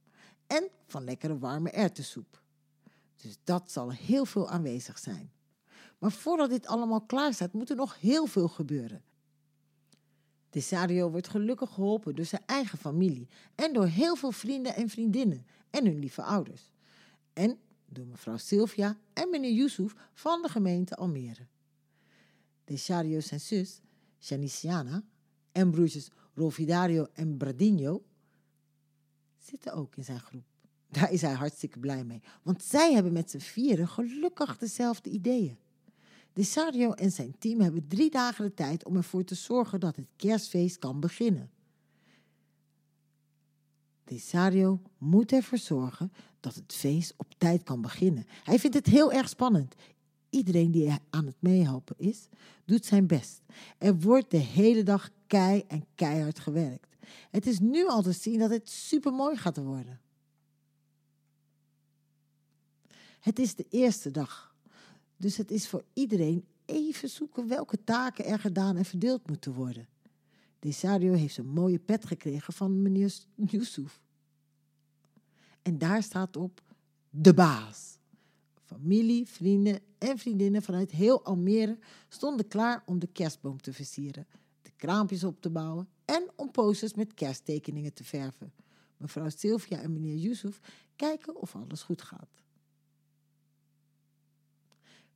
en 0.46 0.68
van 0.87 1.04
lekkere 1.04 1.38
warme 1.38 1.70
erwtensoep. 1.70 2.42
Dus 3.16 3.38
dat 3.44 3.70
zal 3.70 3.92
heel 3.92 4.25
veel 4.25 4.49
aanwezig 4.49 4.99
zijn. 4.99 5.32
Maar 5.99 6.12
voordat 6.12 6.50
dit 6.50 6.66
allemaal 6.66 7.00
klaar 7.00 7.34
staat, 7.34 7.52
moet 7.52 7.70
er 7.70 7.76
nog 7.76 8.00
heel 8.00 8.26
veel 8.26 8.49
gebeuren. 8.49 9.03
Desario 10.54 11.11
wordt 11.11 11.28
gelukkig 11.28 11.70
geholpen 11.70 12.14
door 12.14 12.25
zijn 12.25 12.42
eigen 12.46 12.78
familie 12.78 13.28
en 13.54 13.73
door 13.73 13.87
heel 13.87 14.16
veel 14.16 14.30
vrienden 14.30 14.75
en 14.75 14.88
vriendinnen 14.88 15.46
en 15.70 15.87
hun 15.87 15.99
lieve 15.99 16.23
ouders. 16.23 16.62
En 17.32 17.58
door 17.87 18.06
mevrouw 18.06 18.37
Sylvia 18.37 18.99
en 19.12 19.30
meneer 19.30 19.52
Yusuf 19.52 19.94
van 20.12 20.42
de 20.42 20.49
gemeente 20.49 20.94
Almere. 20.96 21.46
Desario 22.64 23.20
zijn 23.20 23.40
zus, 23.40 23.80
Janiciana, 24.18 25.02
en 25.52 25.70
broertjes 25.70 26.11
Rolfidario 26.34 27.06
en 27.12 27.37
Bradinho 27.37 28.02
zitten 29.38 29.73
ook 29.73 29.96
in 29.96 30.04
zijn 30.04 30.20
groep. 30.20 30.44
Daar 30.88 31.12
is 31.12 31.20
hij 31.20 31.32
hartstikke 31.32 31.78
blij 31.78 32.04
mee, 32.04 32.23
want 32.42 32.62
zij 32.62 32.92
hebben 32.92 33.12
met 33.12 33.30
z'n 33.30 33.38
vieren 33.38 33.88
gelukkig 33.88 34.58
dezelfde 34.58 35.11
ideeën. 35.11 35.58
Desario 36.34 36.92
en 36.92 37.10
zijn 37.10 37.38
team 37.38 37.60
hebben 37.60 37.88
drie 37.88 38.10
dagen 38.10 38.44
de 38.44 38.54
tijd 38.54 38.84
om 38.84 38.96
ervoor 38.96 39.24
te 39.24 39.34
zorgen 39.34 39.80
dat 39.80 39.96
het 39.96 40.08
kerstfeest 40.16 40.78
kan 40.78 41.00
beginnen. 41.00 41.50
Desario 44.04 44.80
moet 44.98 45.32
ervoor 45.32 45.58
zorgen 45.58 46.12
dat 46.40 46.54
het 46.54 46.72
feest 46.72 47.14
op 47.16 47.34
tijd 47.38 47.62
kan 47.62 47.80
beginnen. 47.80 48.26
Hij 48.44 48.58
vindt 48.58 48.76
het 48.76 48.86
heel 48.86 49.12
erg 49.12 49.28
spannend. 49.28 49.74
Iedereen 50.30 50.70
die 50.70 50.92
aan 51.10 51.26
het 51.26 51.36
meehelpen 51.38 51.98
is, 51.98 52.28
doet 52.64 52.84
zijn 52.84 53.06
best. 53.06 53.42
Er 53.78 53.98
wordt 54.00 54.30
de 54.30 54.36
hele 54.36 54.82
dag 54.82 55.10
kei 55.26 55.64
en 55.68 55.86
keihard 55.94 56.38
gewerkt. 56.38 56.96
Het 57.30 57.46
is 57.46 57.58
nu 57.58 57.86
al 57.86 58.02
te 58.02 58.12
zien 58.12 58.38
dat 58.38 58.50
het 58.50 58.70
supermooi 58.70 59.36
gaat 59.36 59.56
worden. 59.56 60.00
Het 63.20 63.38
is 63.38 63.54
de 63.54 63.66
eerste 63.70 64.10
dag. 64.10 64.53
Dus 65.16 65.37
het 65.37 65.50
is 65.50 65.68
voor 65.68 65.85
iedereen 65.92 66.44
even 66.64 67.09
zoeken 67.09 67.49
welke 67.49 67.85
taken 67.85 68.25
er 68.25 68.38
gedaan 68.38 68.76
en 68.76 68.85
verdeeld 68.85 69.26
moeten 69.26 69.52
worden. 69.52 69.88
Desario 70.59 71.12
heeft 71.12 71.37
een 71.37 71.47
mooie 71.47 71.78
pet 71.78 72.06
gekregen 72.06 72.52
van 72.52 72.83
meneer 72.83 73.14
Yusuf. 73.35 74.02
En 75.62 75.78
daar 75.78 76.02
staat 76.02 76.37
op 76.37 76.62
de 77.11 77.35
baas. 77.35 77.99
Familie, 78.64 79.26
vrienden 79.26 79.80
en 79.99 80.18
vriendinnen 80.18 80.62
vanuit 80.62 80.90
heel 80.90 81.25
Almere 81.25 81.78
stonden 82.09 82.49
klaar 82.49 82.83
om 82.87 82.99
de 82.99 83.06
kerstboom 83.06 83.61
te 83.61 83.73
versieren, 83.73 84.26
de 84.62 84.71
kraampjes 84.76 85.25
op 85.25 85.40
te 85.40 85.50
bouwen 85.50 85.88
en 86.04 86.30
om 86.37 86.50
posters 86.50 86.94
met 86.94 87.14
kersttekeningen 87.14 87.92
te 87.92 88.04
verven. 88.04 88.52
Mevrouw 88.97 89.28
Sylvia 89.28 89.80
en 89.80 89.92
meneer 89.92 90.16
Yusuf 90.16 90.61
kijken 90.97 91.37
of 91.37 91.56
alles 91.56 91.83
goed 91.83 92.02
gaat. 92.02 92.43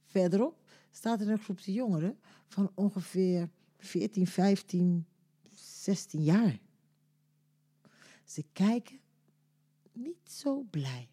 Verderop 0.09 0.63
staat 0.91 1.21
er 1.21 1.29
een 1.29 1.39
groepje 1.39 1.73
jongeren 1.73 2.19
van 2.47 2.71
ongeveer 2.75 3.49
14, 3.79 4.27
15, 4.27 5.07
16 5.55 6.23
jaar. 6.23 6.59
Ze 8.25 8.45
kijken 8.53 9.01
niet 9.93 10.31
zo 10.31 10.63
blij. 10.71 11.09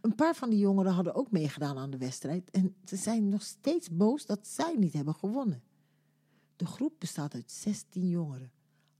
Een 0.00 0.14
paar 0.14 0.34
van 0.34 0.50
die 0.50 0.58
jongeren 0.58 0.92
hadden 0.92 1.14
ook 1.14 1.30
meegedaan 1.30 1.78
aan 1.78 1.90
de 1.90 1.98
wedstrijd 1.98 2.50
en 2.50 2.74
ze 2.84 2.96
zijn 2.96 3.28
nog 3.28 3.42
steeds 3.42 3.90
boos 3.90 4.26
dat 4.26 4.46
zij 4.46 4.74
niet 4.76 4.92
hebben 4.92 5.14
gewonnen. 5.14 5.62
De 6.56 6.66
groep 6.66 6.94
bestaat 6.98 7.34
uit 7.34 7.50
16 7.50 8.08
jongeren, 8.08 8.52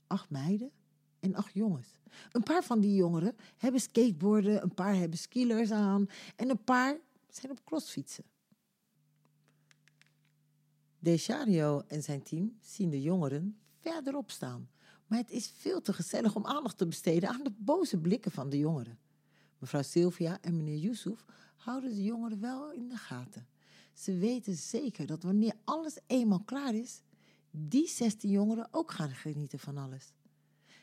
acht 0.06 0.30
meiden 0.30 0.70
en 1.20 1.34
acht 1.34 1.52
jongens. 1.52 1.88
Een 2.32 2.42
paar 2.42 2.64
van 2.64 2.80
die 2.80 2.94
jongeren 2.94 3.36
hebben 3.56 3.80
skateboarden, 3.80 4.62
een 4.62 4.74
paar 4.74 4.94
hebben 4.94 5.18
skilers 5.18 5.70
aan 5.70 6.08
en 6.36 6.50
een 6.50 6.64
paar 6.64 6.98
zijn 7.28 7.52
op 7.52 7.64
crossfietsen. 7.64 8.24
Dechario 11.02 11.82
en 11.86 12.02
zijn 12.02 12.22
team 12.22 12.56
zien 12.60 12.90
de 12.90 13.02
jongeren 13.02 13.58
verderop 13.78 14.30
staan. 14.30 14.68
Maar 15.06 15.18
het 15.18 15.30
is 15.30 15.52
veel 15.56 15.80
te 15.80 15.92
gezellig 15.92 16.34
om 16.34 16.46
aandacht 16.46 16.78
te 16.78 16.86
besteden 16.86 17.28
aan 17.28 17.42
de 17.42 17.52
boze 17.56 17.98
blikken 17.98 18.30
van 18.30 18.50
de 18.50 18.58
jongeren. 18.58 18.98
Mevrouw 19.58 19.82
Sylvia 19.82 20.38
en 20.40 20.56
meneer 20.56 20.76
Yusuf 20.76 21.24
houden 21.56 21.94
de 21.94 22.02
jongeren 22.02 22.40
wel 22.40 22.72
in 22.72 22.88
de 22.88 22.96
gaten. 22.96 23.46
Ze 23.92 24.16
weten 24.16 24.54
zeker 24.54 25.06
dat 25.06 25.22
wanneer 25.22 25.54
alles 25.64 25.98
eenmaal 26.06 26.42
klaar 26.44 26.74
is, 26.74 27.02
die 27.50 27.88
16 27.88 28.30
jongeren 28.30 28.68
ook 28.70 28.90
gaan 28.90 29.10
genieten 29.10 29.58
van 29.58 29.76
alles. 29.76 30.12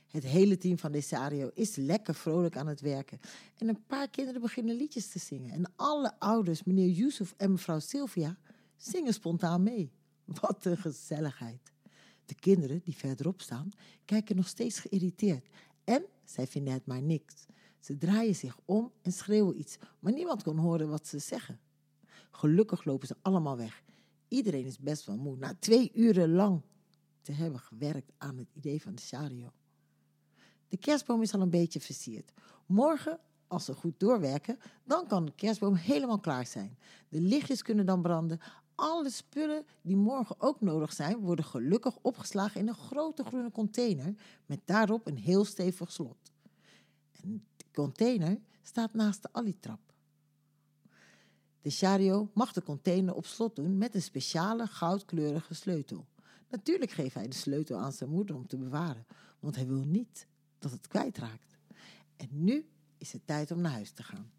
Het 0.07 0.23
hele 0.23 0.57
team 0.57 0.77
van 0.77 0.91
Desario 0.91 1.49
is 1.53 1.75
lekker 1.75 2.15
vrolijk 2.15 2.57
aan 2.57 2.67
het 2.67 2.81
werken. 2.81 3.19
En 3.57 3.67
een 3.67 3.85
paar 3.85 4.09
kinderen 4.09 4.41
beginnen 4.41 4.75
liedjes 4.75 5.07
te 5.07 5.19
zingen. 5.19 5.51
En 5.51 5.71
alle 5.75 6.19
ouders, 6.19 6.63
meneer 6.63 6.89
Yusuf 6.89 7.33
en 7.37 7.51
mevrouw 7.51 7.79
Sylvia, 7.79 8.37
zingen 8.75 9.13
spontaan 9.13 9.63
mee. 9.63 9.91
Wat 10.41 10.65
een 10.65 10.77
gezelligheid. 10.77 11.71
De 12.25 12.35
kinderen 12.35 12.81
die 12.83 12.95
verderop 12.95 13.41
staan, 13.41 13.69
kijken 14.05 14.35
nog 14.35 14.47
steeds 14.47 14.79
geïrriteerd. 14.79 15.47
En 15.83 16.05
zij 16.23 16.47
vinden 16.47 16.73
het 16.73 16.85
maar 16.85 17.01
niks. 17.01 17.45
Ze 17.79 17.97
draaien 17.97 18.35
zich 18.35 18.57
om 18.65 18.91
en 19.01 19.11
schreeuwen 19.11 19.59
iets, 19.59 19.77
maar 19.99 20.13
niemand 20.13 20.43
kon 20.43 20.57
horen 20.57 20.89
wat 20.89 21.07
ze 21.07 21.19
zeggen. 21.19 21.59
Gelukkig 22.31 22.83
lopen 22.83 23.07
ze 23.07 23.15
allemaal 23.21 23.57
weg. 23.57 23.83
Iedereen 24.27 24.65
is 24.65 24.79
best 24.79 25.05
wel 25.05 25.17
moe, 25.17 25.37
na 25.37 25.55
twee 25.59 25.91
uren 25.93 26.31
lang 26.31 26.61
te 27.21 27.31
hebben 27.31 27.59
gewerkt 27.59 28.11
aan 28.17 28.37
het 28.37 28.47
idee 28.53 28.81
van 28.81 28.95
de 28.95 29.01
Shario. 29.01 29.51
De 30.67 30.77
kerstboom 30.77 31.21
is 31.21 31.33
al 31.33 31.41
een 31.41 31.49
beetje 31.49 31.79
versierd. 31.79 32.33
Morgen, 32.65 33.19
als 33.47 33.65
ze 33.65 33.73
goed 33.73 33.99
doorwerken, 33.99 34.59
dan 34.83 35.07
kan 35.07 35.25
de 35.25 35.31
kerstboom 35.35 35.75
helemaal 35.75 36.19
klaar 36.19 36.45
zijn. 36.45 36.77
De 37.09 37.21
lichtjes 37.21 37.61
kunnen 37.61 37.85
dan 37.85 38.01
branden. 38.01 38.39
Alle 38.77 39.09
spullen 39.09 39.65
die 39.81 39.95
morgen 39.95 40.35
ook 40.39 40.61
nodig 40.61 40.93
zijn, 40.93 41.17
worden 41.17 41.45
gelukkig 41.45 41.97
opgeslagen 42.01 42.61
in 42.61 42.67
een 42.67 42.75
grote 42.75 43.23
groene 43.23 43.51
container 43.51 44.15
met 44.45 44.59
daarop 44.65 45.07
een 45.07 45.17
heel 45.17 45.45
stevig 45.45 45.91
slot. 45.91 46.31
En 47.11 47.45
de 47.55 47.65
container 47.73 48.39
staat 48.61 48.93
naast 48.93 49.21
de 49.21 49.29
alitrap. 49.31 49.93
De 51.61 51.69
Shario 51.69 52.29
mag 52.33 52.53
de 52.53 52.63
container 52.63 53.15
op 53.15 53.25
slot 53.25 53.55
doen 53.55 53.77
met 53.77 53.95
een 53.95 54.01
speciale 54.01 54.67
goudkleurige 54.67 55.53
sleutel. 55.53 56.07
Natuurlijk 56.49 56.91
geeft 56.91 57.13
hij 57.13 57.27
de 57.27 57.35
sleutel 57.35 57.77
aan 57.77 57.93
zijn 57.93 58.09
moeder 58.09 58.35
om 58.35 58.47
te 58.47 58.57
bewaren, 58.57 59.05
want 59.39 59.55
hij 59.55 59.67
wil 59.67 59.83
niet 59.85 60.27
dat 60.59 60.71
het 60.71 60.87
kwijtraakt. 60.87 61.57
En 62.15 62.27
nu 62.31 62.69
is 62.97 63.11
het 63.11 63.27
tijd 63.27 63.51
om 63.51 63.61
naar 63.61 63.71
huis 63.71 63.91
te 63.91 64.03
gaan. 64.03 64.31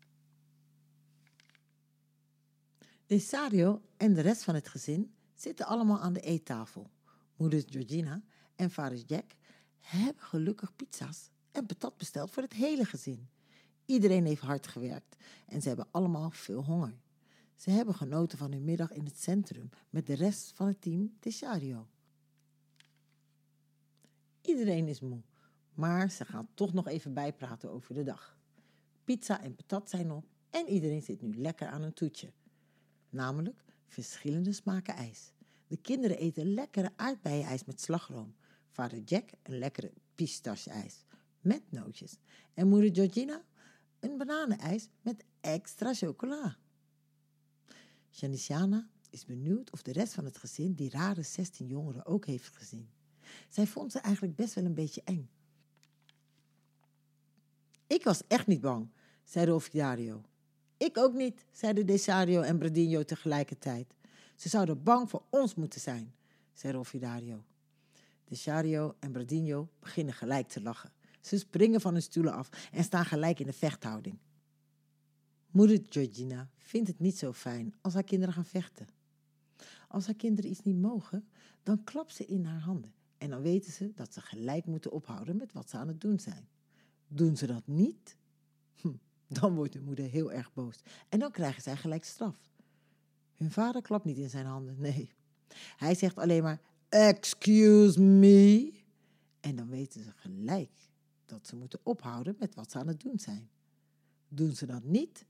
Desario 3.08 3.82
en 3.96 4.14
de 4.14 4.20
rest 4.20 4.42
van 4.42 4.54
het 4.54 4.68
gezin 4.68 5.14
zitten 5.34 5.66
allemaal 5.66 6.00
aan 6.00 6.12
de 6.12 6.20
eettafel. 6.20 6.90
Moeder 7.36 7.62
Georgina 7.66 8.22
en 8.56 8.70
vader 8.70 8.98
Jack 8.98 9.36
hebben 9.78 10.22
gelukkig 10.22 10.76
pizza's 10.76 11.30
en 11.52 11.66
patat 11.66 11.96
besteld 11.96 12.30
voor 12.30 12.42
het 12.42 12.52
hele 12.52 12.84
gezin. 12.84 13.28
Iedereen 13.84 14.26
heeft 14.26 14.40
hard 14.40 14.66
gewerkt 14.66 15.16
en 15.46 15.62
ze 15.62 15.68
hebben 15.68 15.88
allemaal 15.90 16.30
veel 16.30 16.64
honger. 16.64 17.00
Ze 17.56 17.70
hebben 17.70 17.94
genoten 17.94 18.38
van 18.38 18.52
hun 18.52 18.64
middag 18.64 18.92
in 18.92 19.04
het 19.04 19.20
centrum 19.20 19.70
met 19.90 20.06
de 20.06 20.14
rest 20.14 20.52
van 20.54 20.66
het 20.66 20.80
team 20.80 21.16
Desario. 21.20 21.86
Iedereen 24.40 24.88
is 24.88 25.00
moe, 25.00 25.22
maar 25.74 26.10
ze 26.10 26.24
gaan 26.24 26.48
toch 26.54 26.72
nog 26.72 26.86
even 26.86 27.14
bijpraten 27.14 27.70
over 27.70 27.94
de 27.94 28.02
dag. 28.02 28.38
Pizza 29.04 29.42
en 29.42 29.54
patat 29.54 29.90
zijn 29.90 30.10
op 30.10 30.24
en 30.50 30.68
iedereen 30.68 31.02
zit 31.02 31.22
nu 31.22 31.36
lekker 31.36 31.68
aan 31.68 31.82
een 31.82 31.94
toetje. 31.94 32.32
Namelijk 33.10 33.64
verschillende 33.86 34.52
smaken 34.52 34.94
ijs. 34.94 35.32
De 35.66 35.76
kinderen 35.76 36.18
eten 36.18 36.54
lekkere 36.54 36.92
aardbeienijs 36.96 37.64
met 37.64 37.80
slagroom. 37.80 38.34
Vader 38.70 38.98
Jack 38.98 39.30
een 39.42 39.58
lekkere 39.58 39.92
pistache-ijs 40.14 41.04
met 41.40 41.62
nootjes. 41.70 42.18
En 42.54 42.68
moeder 42.68 42.94
Georgina 42.94 43.44
een 44.00 44.16
bananenijs 44.16 44.88
met 45.02 45.24
extra 45.40 45.94
chocola. 45.94 46.56
Janiciana 48.10 48.88
is 49.10 49.24
benieuwd 49.24 49.70
of 49.70 49.82
de 49.82 49.92
rest 49.92 50.14
van 50.14 50.24
het 50.24 50.38
gezin 50.38 50.74
die 50.74 50.90
rare 50.90 51.22
16 51.22 51.66
jongeren 51.66 52.06
ook 52.06 52.26
heeft 52.26 52.56
gezien. 52.56 52.88
Zij 53.48 53.66
vond 53.66 53.92
ze 53.92 53.98
eigenlijk 53.98 54.36
best 54.36 54.54
wel 54.54 54.64
een 54.64 54.74
beetje 54.74 55.02
eng. 55.04 55.30
Ik 57.86 58.04
was 58.04 58.22
echt 58.26 58.46
niet 58.46 58.60
bang, 58.60 58.90
zei 59.24 59.46
Rolfidario. 59.46 60.24
Ik 60.78 60.98
ook 60.98 61.12
niet, 61.14 61.44
zeiden 61.52 61.86
Desario 61.86 62.40
en 62.40 62.58
Bradinho 62.58 63.02
tegelijkertijd. 63.02 63.94
Ze 64.36 64.48
zouden 64.48 64.82
bang 64.82 65.10
voor 65.10 65.22
ons 65.30 65.54
moeten 65.54 65.80
zijn, 65.80 66.14
zei 66.52 66.72
Rolfidario. 66.72 67.44
Desario 68.24 68.94
en 68.98 69.12
Bradinho 69.12 69.68
beginnen 69.80 70.14
gelijk 70.14 70.48
te 70.48 70.62
lachen. 70.62 70.92
Ze 71.20 71.38
springen 71.38 71.80
van 71.80 71.92
hun 71.92 72.02
stoelen 72.02 72.32
af 72.32 72.48
en 72.72 72.84
staan 72.84 73.04
gelijk 73.04 73.40
in 73.40 73.46
de 73.46 73.52
vechthouding. 73.52 74.18
Moeder 75.50 75.80
Georgina 75.88 76.48
vindt 76.56 76.88
het 76.88 76.98
niet 76.98 77.18
zo 77.18 77.32
fijn 77.32 77.74
als 77.80 77.94
haar 77.94 78.04
kinderen 78.04 78.34
gaan 78.34 78.44
vechten. 78.44 78.88
Als 79.88 80.06
haar 80.06 80.14
kinderen 80.14 80.50
iets 80.50 80.62
niet 80.62 80.80
mogen, 80.80 81.28
dan 81.62 81.84
klapt 81.84 82.14
ze 82.14 82.26
in 82.26 82.44
haar 82.44 82.60
handen. 82.60 82.92
En 83.18 83.30
dan 83.30 83.42
weten 83.42 83.72
ze 83.72 83.92
dat 83.94 84.12
ze 84.12 84.20
gelijk 84.20 84.66
moeten 84.66 84.92
ophouden 84.92 85.36
met 85.36 85.52
wat 85.52 85.70
ze 85.70 85.76
aan 85.76 85.88
het 85.88 86.00
doen 86.00 86.20
zijn. 86.20 86.48
Doen 87.08 87.36
ze 87.36 87.46
dat 87.46 87.66
niet, 87.66 88.16
hm, 88.74 88.92
dan 89.28 89.54
wordt 89.54 89.74
hun 89.74 89.84
moeder 89.84 90.08
heel 90.08 90.32
erg 90.32 90.52
boos. 90.52 90.76
En 91.08 91.18
dan 91.18 91.30
krijgen 91.30 91.62
zij 91.62 91.76
gelijk 91.76 92.04
straf. 92.04 92.36
Hun 93.34 93.50
vader 93.50 93.82
klapt 93.82 94.04
niet 94.04 94.16
in 94.16 94.30
zijn 94.30 94.46
handen, 94.46 94.80
nee. 94.80 95.10
Hij 95.76 95.94
zegt 95.94 96.18
alleen 96.18 96.42
maar, 96.42 96.60
excuse 96.88 98.00
me. 98.00 98.72
En 99.40 99.56
dan 99.56 99.68
weten 99.68 100.02
ze 100.02 100.10
gelijk 100.16 100.88
dat 101.26 101.46
ze 101.46 101.56
moeten 101.56 101.80
ophouden 101.82 102.36
met 102.38 102.54
wat 102.54 102.70
ze 102.70 102.78
aan 102.78 102.88
het 102.88 103.00
doen 103.00 103.18
zijn. 103.18 103.50
Doen 104.28 104.54
ze 104.54 104.66
dat 104.66 104.84
niet, 104.84 105.24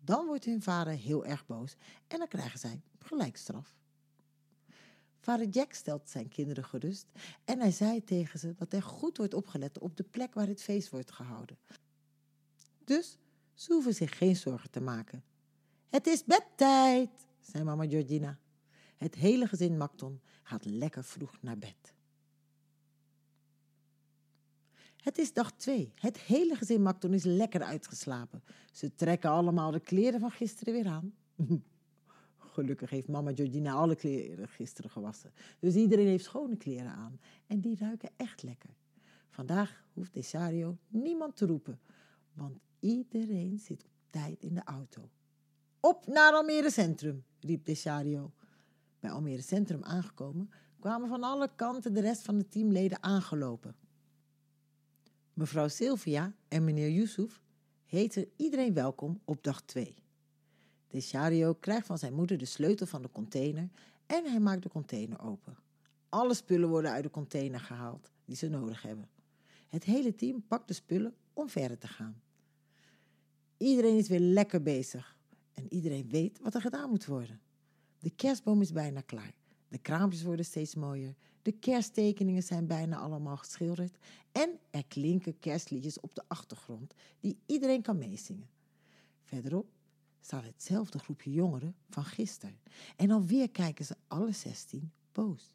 dan 0.00 0.26
wordt 0.26 0.44
hun 0.44 0.62
vader 0.62 0.92
heel 0.92 1.24
erg 1.24 1.46
boos 1.46 1.76
en 2.06 2.18
dan 2.18 2.28
krijgen 2.28 2.58
zij 2.58 2.80
gelijk 2.98 3.36
straf. 3.36 3.74
Vader 5.20 5.48
Jack 5.48 5.72
stelt 5.72 6.08
zijn 6.08 6.28
kinderen 6.28 6.64
gerust 6.64 7.06
en 7.44 7.58
hij 7.60 7.70
zei 7.70 8.04
tegen 8.04 8.38
ze 8.38 8.54
dat 8.54 8.72
er 8.72 8.82
goed 8.82 9.16
wordt 9.16 9.34
opgelet 9.34 9.78
op 9.78 9.96
de 9.96 10.02
plek 10.02 10.34
waar 10.34 10.46
het 10.46 10.62
feest 10.62 10.90
wordt 10.90 11.12
gehouden. 11.12 11.58
Dus 12.84 13.18
ze 13.60 13.72
hoeven 13.72 13.94
zich 13.94 14.18
geen 14.18 14.36
zorgen 14.36 14.70
te 14.70 14.80
maken. 14.80 15.24
Het 15.88 16.06
is 16.06 16.24
bedtijd, 16.24 17.10
zei 17.40 17.64
mama 17.64 17.88
Georgina. 17.88 18.38
Het 18.96 19.14
hele 19.14 19.46
gezin 19.46 19.76
Macton 19.76 20.20
gaat 20.42 20.64
lekker 20.64 21.04
vroeg 21.04 21.42
naar 21.42 21.58
bed. 21.58 21.94
Het 24.96 25.18
is 25.18 25.32
dag 25.32 25.52
twee. 25.52 25.92
Het 25.94 26.18
hele 26.18 26.54
gezin 26.54 26.82
Macton 26.82 27.14
is 27.14 27.24
lekker 27.24 27.62
uitgeslapen. 27.62 28.42
Ze 28.72 28.94
trekken 28.94 29.30
allemaal 29.30 29.70
de 29.70 29.80
kleren 29.80 30.20
van 30.20 30.30
gisteren 30.30 30.74
weer 30.74 30.86
aan. 30.86 31.14
Gelukkig 32.54 32.90
heeft 32.90 33.08
mama 33.08 33.34
Georgina 33.34 33.72
alle 33.72 33.94
kleren 33.94 34.48
gisteren 34.48 34.90
gewassen. 34.90 35.32
Dus 35.58 35.74
iedereen 35.74 36.06
heeft 36.06 36.24
schone 36.24 36.56
kleren 36.56 36.92
aan. 36.92 37.20
En 37.46 37.60
die 37.60 37.76
ruiken 37.78 38.10
echt 38.16 38.42
lekker. 38.42 38.70
Vandaag 39.28 39.84
hoeft 39.92 40.14
Desario 40.14 40.78
niemand 40.88 41.36
te 41.36 41.46
roepen. 41.46 41.80
Want 42.32 42.58
iedereen 42.80 43.58
zit 43.58 43.84
op 43.84 43.90
tijd 44.10 44.42
in 44.42 44.54
de 44.54 44.64
auto. 44.64 45.10
Op 45.80 46.06
naar 46.06 46.32
Almere 46.32 46.70
Centrum, 46.70 47.24
riep 47.40 47.64
Desario. 47.64 48.32
Bij 49.00 49.10
Almere 49.10 49.42
Centrum 49.42 49.84
aangekomen 49.84 50.50
kwamen 50.80 51.08
van 51.08 51.22
alle 51.22 51.50
kanten 51.56 51.94
de 51.94 52.00
rest 52.00 52.22
van 52.22 52.38
de 52.38 52.48
teamleden 52.48 53.02
aangelopen. 53.02 53.76
Mevrouw 55.34 55.68
Sylvia 55.68 56.34
en 56.48 56.64
meneer 56.64 56.90
Yusuf 56.90 57.42
heten 57.84 58.30
iedereen 58.36 58.74
welkom 58.74 59.20
op 59.24 59.42
dag 59.42 59.62
2. 59.62 59.94
Desario 60.88 61.54
krijgt 61.54 61.86
van 61.86 61.98
zijn 61.98 62.14
moeder 62.14 62.38
de 62.38 62.44
sleutel 62.44 62.86
van 62.86 63.02
de 63.02 63.10
container 63.12 63.68
en 64.06 64.24
hij 64.24 64.40
maakt 64.40 64.62
de 64.62 64.68
container 64.68 65.20
open. 65.22 65.56
Alle 66.08 66.34
spullen 66.34 66.68
worden 66.68 66.90
uit 66.90 67.02
de 67.02 67.10
container 67.10 67.60
gehaald 67.60 68.10
die 68.24 68.36
ze 68.36 68.48
nodig 68.48 68.82
hebben. 68.82 69.08
Het 69.68 69.84
hele 69.84 70.14
team 70.14 70.46
pakt 70.46 70.68
de 70.68 70.74
spullen 70.74 71.14
om 71.32 71.48
verder 71.48 71.78
te 71.78 71.88
gaan. 71.88 72.22
Iedereen 73.60 73.96
is 73.96 74.08
weer 74.08 74.20
lekker 74.20 74.62
bezig 74.62 75.16
en 75.52 75.72
iedereen 75.72 76.08
weet 76.08 76.38
wat 76.40 76.54
er 76.54 76.60
gedaan 76.60 76.90
moet 76.90 77.06
worden. 77.06 77.40
De 77.98 78.10
kerstboom 78.10 78.60
is 78.60 78.72
bijna 78.72 79.00
klaar. 79.00 79.32
De 79.68 79.78
kraampjes 79.78 80.22
worden 80.22 80.44
steeds 80.44 80.74
mooier. 80.74 81.14
De 81.42 81.52
kersttekeningen 81.52 82.42
zijn 82.42 82.66
bijna 82.66 82.96
allemaal 82.96 83.36
geschilderd. 83.36 83.96
En 84.32 84.58
er 84.70 84.84
klinken 84.86 85.38
kerstliedjes 85.38 86.00
op 86.00 86.14
de 86.14 86.22
achtergrond 86.26 86.94
die 87.20 87.38
iedereen 87.46 87.82
kan 87.82 87.98
meezingen. 87.98 88.48
Verderop 89.24 89.66
staat 90.20 90.44
hetzelfde 90.44 90.98
groepje 90.98 91.32
jongeren 91.32 91.74
van 91.88 92.04
gisteren. 92.04 92.58
En 92.96 93.10
alweer 93.10 93.50
kijken 93.50 93.84
ze 93.84 93.96
alle 94.08 94.32
zestien 94.32 94.92
boos. 95.12 95.54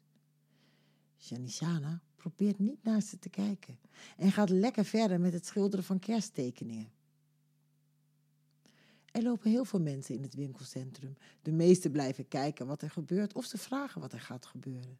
Janishana 1.16 2.00
probeert 2.16 2.58
niet 2.58 2.82
naar 2.82 3.00
ze 3.00 3.18
te 3.18 3.28
kijken 3.28 3.78
en 4.16 4.32
gaat 4.32 4.50
lekker 4.50 4.84
verder 4.84 5.20
met 5.20 5.32
het 5.32 5.46
schilderen 5.46 5.84
van 5.84 5.98
kersttekeningen. 5.98 6.94
Er 9.16 9.22
lopen 9.22 9.50
heel 9.50 9.64
veel 9.64 9.80
mensen 9.80 10.14
in 10.14 10.22
het 10.22 10.34
winkelcentrum. 10.34 11.16
De 11.42 11.52
meesten 11.52 11.90
blijven 11.90 12.28
kijken 12.28 12.66
wat 12.66 12.82
er 12.82 12.90
gebeurt 12.90 13.34
of 13.34 13.44
ze 13.44 13.58
vragen 13.58 14.00
wat 14.00 14.12
er 14.12 14.20
gaat 14.20 14.46
gebeuren. 14.46 14.98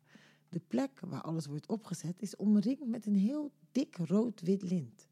De 0.49 0.61
plek 0.69 1.01
waar 1.01 1.21
alles 1.21 1.47
wordt 1.47 1.67
opgezet 1.67 2.23
is 2.23 2.37
omringd 2.37 2.87
met 2.87 3.07
een 3.07 3.17
heel 3.17 3.53
dik 3.73 3.97
rood-wit 3.97 4.63
lint. 4.63 5.09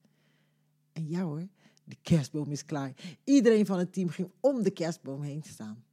En 0.92 1.08
ja 1.08 1.22
hoor, 1.22 1.46
de 1.84 1.96
kerstboom 2.02 2.50
is 2.50 2.64
klaar. 2.64 2.94
Iedereen 3.24 3.66
van 3.66 3.78
het 3.78 3.92
team 3.92 4.08
ging 4.08 4.30
om 4.40 4.62
de 4.62 4.70
kerstboom 4.70 5.22
heen 5.22 5.42
staan. 5.42 5.84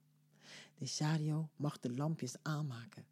De 0.78 0.86
Shario 0.86 1.50
mag 1.56 1.80
de 1.80 1.96
lampjes 1.96 2.36
aanmaken. 2.42 3.06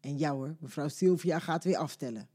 En 0.00 0.18
ja 0.18 0.32
hoor, 0.32 0.56
mevrouw 0.60 0.88
Sylvia 0.88 1.38
gaat 1.38 1.64
weer 1.64 1.76
aftellen. 1.76 2.28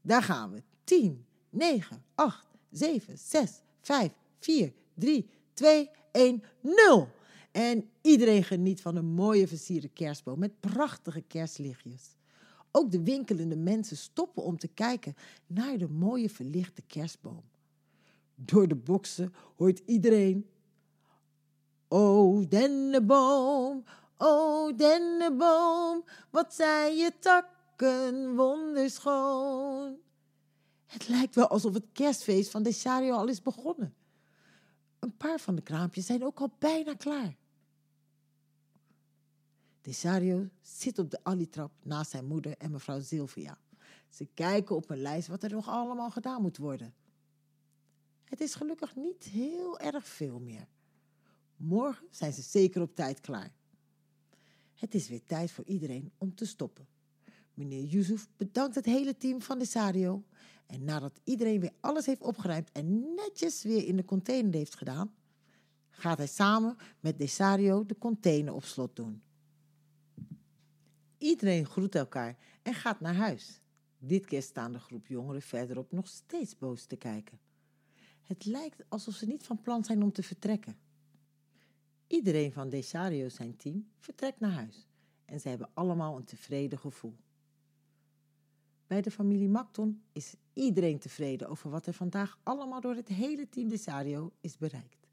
Daar 0.00 0.22
gaan 0.22 0.50
we. 0.50 0.62
10, 0.84 1.26
9, 1.50 2.04
8, 2.14 2.46
7, 2.70 3.18
6, 3.18 3.62
5, 3.80 4.12
4, 4.38 4.72
3, 4.94 5.30
2, 5.52 5.90
1, 6.12 6.42
0. 6.60 7.08
En 7.50 7.90
iedereen 8.00 8.44
geniet 8.44 8.80
van 8.80 8.96
een 8.96 9.04
mooie 9.06 9.48
versierde 9.48 9.88
kerstboom 9.88 10.38
met 10.38 10.60
prachtige 10.60 11.20
kerstlichtjes. 11.20 12.16
Ook 12.70 12.90
de 12.90 13.02
winkelende 13.02 13.56
mensen 13.56 13.96
stoppen 13.96 14.42
om 14.42 14.58
te 14.58 14.68
kijken 14.68 15.14
naar 15.46 15.78
de 15.78 15.88
mooie 15.88 16.30
verlichte 16.30 16.82
kerstboom. 16.82 17.42
Door 18.34 18.68
de 18.68 18.74
boksen 18.74 19.34
hoort 19.56 19.82
iedereen. 19.86 20.48
O 21.88 22.44
denneboom, 22.48 23.84
o 24.16 24.74
denneboom, 24.74 26.04
wat 26.30 26.54
zijn 26.54 26.96
je 26.96 27.12
takken 27.18 28.36
wonderschoon. 28.36 29.96
Het 30.86 31.08
lijkt 31.08 31.34
wel 31.34 31.48
alsof 31.48 31.74
het 31.74 31.86
kerstfeest 31.92 32.50
van 32.50 32.62
Desario 32.62 33.14
al 33.14 33.28
is 33.28 33.42
begonnen. 33.42 33.94
Een 34.98 35.16
paar 35.16 35.40
van 35.40 35.54
de 35.54 35.62
kraampjes 35.62 36.06
zijn 36.06 36.24
ook 36.24 36.40
al 36.40 36.50
bijna 36.58 36.94
klaar. 36.94 37.36
Desario 39.80 40.48
zit 40.62 40.98
op 40.98 41.10
de 41.10 41.24
alitrap 41.24 41.72
naast 41.82 42.10
zijn 42.10 42.26
moeder 42.26 42.56
en 42.56 42.70
mevrouw 42.70 43.00
Sylvia. 43.00 43.58
Ze 44.08 44.28
kijken 44.34 44.76
op 44.76 44.90
een 44.90 45.00
lijst 45.00 45.28
wat 45.28 45.42
er 45.42 45.50
nog 45.50 45.68
allemaal 45.68 46.10
gedaan 46.10 46.42
moet 46.42 46.56
worden. 46.56 46.94
Het 48.24 48.40
is 48.40 48.54
gelukkig 48.54 48.96
niet 48.96 49.24
heel 49.24 49.78
erg 49.78 50.06
veel 50.06 50.38
meer. 50.38 50.68
Morgen 51.56 52.06
zijn 52.10 52.32
ze 52.32 52.42
zeker 52.42 52.82
op 52.82 52.94
tijd 52.94 53.20
klaar. 53.20 53.52
Het 54.74 54.94
is 54.94 55.08
weer 55.08 55.24
tijd 55.24 55.50
voor 55.50 55.64
iedereen 55.64 56.12
om 56.18 56.34
te 56.34 56.46
stoppen. 56.46 56.86
Meneer 57.54 57.84
Yusuf 57.84 58.28
bedankt 58.36 58.74
het 58.74 58.84
hele 58.84 59.16
team 59.16 59.42
van 59.42 59.58
Desario. 59.58 60.24
En 60.68 60.84
nadat 60.84 61.20
iedereen 61.24 61.60
weer 61.60 61.72
alles 61.80 62.06
heeft 62.06 62.22
opgeruimd 62.22 62.72
en 62.72 63.14
netjes 63.14 63.62
weer 63.62 63.86
in 63.86 63.96
de 63.96 64.04
container 64.04 64.54
heeft 64.54 64.74
gedaan, 64.74 65.14
gaat 65.90 66.18
hij 66.18 66.26
samen 66.26 66.76
met 67.00 67.18
Desario 67.18 67.86
de 67.86 67.98
container 67.98 68.54
op 68.54 68.64
slot 68.64 68.96
doen. 68.96 69.22
Iedereen 71.18 71.66
groet 71.66 71.94
elkaar 71.94 72.36
en 72.62 72.74
gaat 72.74 73.00
naar 73.00 73.14
huis. 73.14 73.60
Dit 73.98 74.26
keer 74.26 74.42
staan 74.42 74.72
de 74.72 74.78
groep 74.78 75.06
jongeren 75.06 75.42
verderop 75.42 75.92
nog 75.92 76.08
steeds 76.08 76.58
boos 76.58 76.84
te 76.84 76.96
kijken. 76.96 77.38
Het 78.22 78.44
lijkt 78.44 78.84
alsof 78.88 79.14
ze 79.14 79.26
niet 79.26 79.44
van 79.44 79.60
plan 79.60 79.84
zijn 79.84 80.02
om 80.02 80.12
te 80.12 80.22
vertrekken. 80.22 80.78
Iedereen 82.06 82.52
van 82.52 82.68
Desario 82.68 83.28
zijn 83.28 83.56
team 83.56 83.88
vertrekt 83.98 84.40
naar 84.40 84.50
huis 84.50 84.86
en 85.24 85.40
ze 85.40 85.48
hebben 85.48 85.70
allemaal 85.74 86.16
een 86.16 86.24
tevreden 86.24 86.78
gevoel. 86.78 87.16
Bij 88.88 89.00
de 89.00 89.10
familie 89.10 89.48
Macton 89.48 90.02
is 90.12 90.34
iedereen 90.52 90.98
tevreden 90.98 91.48
over 91.48 91.70
wat 91.70 91.86
er 91.86 91.92
vandaag 91.92 92.38
allemaal 92.42 92.80
door 92.80 92.94
het 92.94 93.08
hele 93.08 93.48
team 93.48 93.68
Desario 93.68 94.32
is 94.40 94.56
bereikt. 94.56 95.06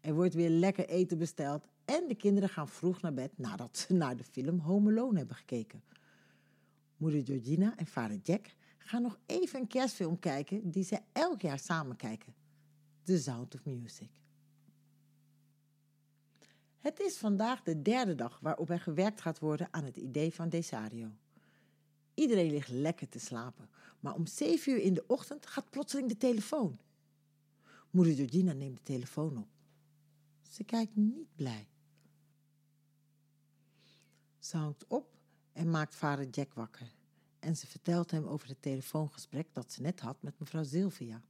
Er 0.00 0.14
wordt 0.14 0.34
weer 0.34 0.50
lekker 0.50 0.88
eten 0.88 1.18
besteld 1.18 1.68
en 1.84 2.08
de 2.08 2.14
kinderen 2.14 2.48
gaan 2.48 2.68
vroeg 2.68 3.00
naar 3.00 3.14
bed 3.14 3.38
nadat 3.38 3.78
ze 3.78 3.92
naar 3.92 4.16
de 4.16 4.24
film 4.24 4.58
Home 4.58 4.90
Alone 4.90 5.18
hebben 5.18 5.36
gekeken. 5.36 5.82
Moeder 6.96 7.24
Georgina 7.24 7.76
en 7.76 7.86
vader 7.86 8.18
Jack 8.22 8.54
gaan 8.78 9.02
nog 9.02 9.18
even 9.26 9.60
een 9.60 9.66
kerstfilm 9.66 10.18
kijken 10.18 10.70
die 10.70 10.84
ze 10.84 10.98
elk 11.12 11.40
jaar 11.40 11.58
samen 11.58 11.96
kijken. 11.96 12.34
The 13.02 13.18
Sound 13.18 13.54
of 13.54 13.64
Music. 13.64 14.10
Het 16.78 17.00
is 17.00 17.18
vandaag 17.18 17.62
de 17.62 17.82
derde 17.82 18.14
dag 18.14 18.38
waarop 18.42 18.70
er 18.70 18.80
gewerkt 18.80 19.20
gaat 19.20 19.38
worden 19.38 19.68
aan 19.70 19.84
het 19.84 19.96
idee 19.96 20.34
van 20.34 20.48
Desario. 20.48 21.10
Iedereen 22.18 22.50
ligt 22.50 22.68
lekker 22.68 23.08
te 23.08 23.18
slapen, 23.18 23.68
maar 24.00 24.14
om 24.14 24.26
zeven 24.26 24.72
uur 24.72 24.80
in 24.80 24.94
de 24.94 25.04
ochtend 25.06 25.46
gaat 25.46 25.70
plotseling 25.70 26.08
de 26.08 26.16
telefoon. 26.16 26.78
Moeder 27.90 28.14
Georgina 28.14 28.52
neemt 28.52 28.76
de 28.76 28.82
telefoon 28.82 29.38
op. 29.38 29.48
Ze 30.50 30.64
kijkt 30.64 30.96
niet 30.96 31.34
blij. 31.36 31.68
Ze 34.38 34.56
hangt 34.56 34.86
op 34.86 35.16
en 35.52 35.70
maakt 35.70 35.94
vader 35.94 36.28
Jack 36.28 36.54
wakker. 36.54 36.92
En 37.38 37.56
ze 37.56 37.66
vertelt 37.66 38.10
hem 38.10 38.26
over 38.26 38.48
het 38.48 38.62
telefoongesprek 38.62 39.48
dat 39.52 39.72
ze 39.72 39.82
net 39.82 40.00
had 40.00 40.22
met 40.22 40.38
mevrouw 40.38 40.64
Sylvia. 40.64 41.22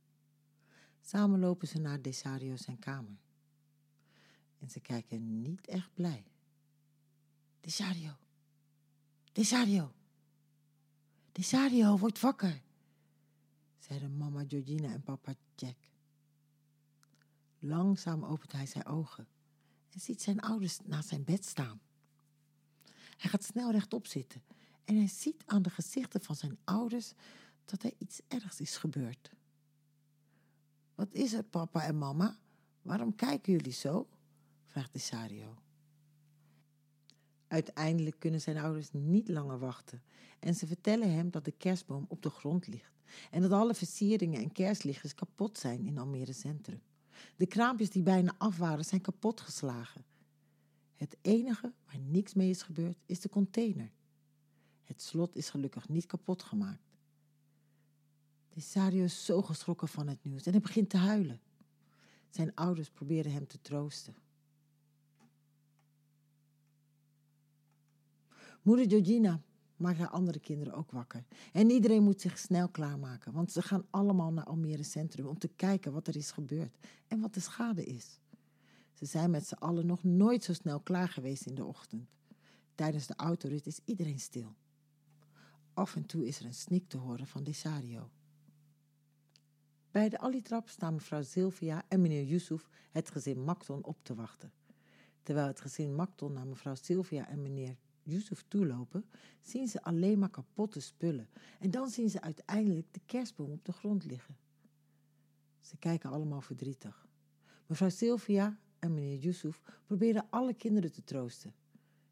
Samen 1.01 1.41
lopen 1.41 1.69
ze 1.69 1.79
naar 1.79 2.03
Desario 2.03 2.57
zijn 2.57 2.79
kamer. 2.79 3.19
En 4.59 4.71
ze 4.71 4.81
kijken 4.81 5.43
niet 5.43 5.67
echt 5.67 5.95
blij. 5.95 6.25
Desario, 7.61 8.17
Desario, 9.33 9.93
Desario, 11.39 11.99
word 11.99 12.19
wakker, 12.21 12.63
zeiden 13.79 14.17
mama 14.17 14.45
Georgina 14.49 14.93
en 14.93 15.03
papa 15.03 15.35
Jack. 15.55 15.77
Langzaam 17.59 18.25
opent 18.25 18.53
hij 18.53 18.67
zijn 18.67 18.87
ogen 18.87 19.27
en 19.91 20.01
ziet 20.01 20.23
zijn 20.23 20.41
ouders 20.41 20.79
naast 20.85 21.09
zijn 21.09 21.25
bed 21.25 21.45
staan. 21.45 21.81
Hij 23.17 23.31
gaat 23.31 23.45
snel 23.45 23.71
rechtop 23.71 24.07
zitten 24.07 24.43
en 24.85 24.97
hij 24.97 25.09
ziet 25.09 25.43
aan 25.47 25.63
de 25.63 25.71
gezichten 25.71 26.23
van 26.23 26.37
zijn 26.37 26.59
ouders 26.65 27.13
dat 27.65 27.83
er 27.83 27.93
iets 27.99 28.21
ergs 28.29 28.61
is 28.61 28.77
gebeurd. 28.77 29.31
Wat 30.95 31.15
is 31.15 31.33
er, 31.33 31.45
papa 31.45 31.83
en 31.85 31.99
mama? 31.99 32.39
Waarom 32.83 33.15
kijken 33.15 33.53
jullie 33.53 33.73
zo? 33.73 34.09
vraagt 34.67 34.93
Desario. 34.93 35.59
Uiteindelijk 37.49 38.19
kunnen 38.19 38.41
zijn 38.41 38.59
ouders 38.59 38.89
niet 38.93 39.29
langer 39.29 39.59
wachten 39.59 40.03
en 40.39 40.55
ze 40.55 40.67
vertellen 40.67 41.13
hem 41.13 41.31
dat 41.31 41.45
de 41.45 41.53
kerstboom 41.53 42.05
op 42.09 42.23
de 42.23 42.31
grond 42.31 42.67
ligt 42.67 42.93
en 43.31 43.43
dat 43.43 43.53
alle 43.53 43.75
versieringen 43.75 44.41
en 44.41 44.53
kerstlichtjes 44.53 45.15
kapot 45.15 45.59
zijn 45.59 45.87
in 45.87 45.99
Almere 45.99 46.33
Centrum. 46.33 46.81
De 47.37 47.47
kraampjes 47.47 47.91
die 47.91 48.03
bijna 48.03 48.35
af 48.39 48.57
waren 48.57 48.85
zijn 48.85 49.01
kapotgeslagen. 49.01 50.05
Het 50.97 51.17
enige 51.21 51.73
waar 51.87 51.99
niks 51.99 52.35
mee 52.35 52.51
is 52.51 52.63
gebeurd 52.63 52.99
is 53.07 53.21
de 53.21 53.29
container. 53.29 53.91
Het 54.85 55.03
slot 55.03 55.37
is 55.37 55.51
gelukkig 55.51 55.89
niet 55.89 56.07
kapot 56.07 56.43
gemaakt. 56.43 56.97
Desario 58.55 59.05
is 59.05 59.25
zo 59.25 59.43
geschrokken 59.43 59.89
van 59.89 60.09
het 60.09 60.25
nieuws 60.25 60.43
en 60.47 60.53
hij 60.53 60.61
begint 60.61 60.91
te 60.91 60.97
huilen. 60.97 61.41
Zijn 62.31 62.55
ouders 62.55 62.91
proberen 62.91 63.33
hem 63.33 63.47
te 63.47 63.61
troosten. 63.61 64.17
Moeder 68.63 68.89
Georgina 68.89 69.43
maakt 69.77 69.99
haar 69.99 70.09
andere 70.09 70.39
kinderen 70.39 70.75
ook 70.75 70.91
wakker. 70.91 71.25
En 71.53 71.71
iedereen 71.71 72.03
moet 72.03 72.21
zich 72.21 72.39
snel 72.39 72.69
klaarmaken, 72.69 73.33
want 73.33 73.53
ze 73.53 73.63
gaan 73.63 73.87
allemaal 73.91 74.33
naar 74.33 74.45
Almere 74.45 74.83
Centrum 74.83 75.27
om 75.27 75.39
te 75.39 75.51
kijken 75.57 75.93
wat 75.93 76.09
er 76.09 76.17
is 76.17 76.31
gebeurd 76.31 76.77
en 77.09 77.21
wat 77.21 77.35
de 77.35 77.41
schade 77.41 77.85
is. 77.85 78.21
Ze 78.93 79.05
zijn 79.05 79.31
met 79.31 79.47
z'n 79.47 79.55
allen 79.55 79.87
nog 79.87 80.05
nooit 80.05 80.45
zo 80.45 80.53
snel 80.53 80.81
klaar 80.81 81.09
geweest 81.09 81.47
in 81.47 81.55
de 81.55 81.65
ochtend. 81.65 82.09
Tijdens 82.75 83.07
de 83.07 83.15
autorit 83.17 83.67
is 83.67 83.81
iedereen 83.85 84.21
stil. 84.21 84.55
Af 85.75 85.97
en 85.97 86.07
toe 86.07 86.27
is 86.27 86.39
er 86.39 86.45
een 86.45 86.55
snik 86.55 86.89
te 86.89 86.97
horen 86.97 87.27
van 87.27 87.45
Desario. 87.45 88.11
Bij 89.91 90.09
de 90.09 90.19
Alitrap 90.19 90.69
staan 90.69 90.95
mevrouw 90.95 91.23
Sylvia 91.23 91.85
en 91.89 92.01
meneer 92.01 92.25
Yusuf 92.25 92.69
het 92.91 93.11
gezin 93.11 93.45
Makton 93.45 93.85
op 93.85 93.99
te 94.03 94.15
wachten. 94.15 94.53
Terwijl 95.23 95.47
het 95.47 95.61
gezin 95.61 95.95
Makton 95.95 96.33
naar 96.33 96.47
mevrouw 96.47 96.75
Sylvia 96.75 97.29
en 97.29 97.43
meneer 97.43 97.77
Yusuf 98.09 98.45
toelopen, 98.49 99.05
zien 99.41 99.69
ze 99.69 99.83
alleen 99.83 100.19
maar 100.19 100.31
kapotte 100.31 100.81
spullen. 100.81 101.29
En 101.61 101.71
dan 101.71 101.91
zien 101.91 102.11
ze 102.11 102.21
uiteindelijk 102.21 102.93
de 102.93 103.01
kerstboom 103.07 103.51
op 103.51 103.65
de 103.65 103.73
grond 103.73 104.05
liggen. 104.05 104.37
Ze 105.61 105.77
kijken 105.77 106.11
allemaal 106.11 106.41
verdrietig. 106.41 107.07
Mevrouw 107.67 107.89
Sylvia 107.89 108.59
en 108.79 108.95
meneer 108.95 109.19
Yusuf 109.19 109.63
proberen 109.87 110.27
alle 110.31 110.55
kinderen 110.55 110.93
te 110.93 111.05
troosten. 111.05 111.55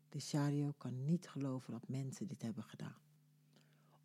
De 0.08 0.20
Shario 0.20 0.74
kan 0.78 1.04
niet 1.04 1.28
geloven 1.28 1.72
dat 1.72 1.88
mensen 1.88 2.26
dit 2.26 2.42
hebben 2.42 2.64
gedaan. 2.64 2.96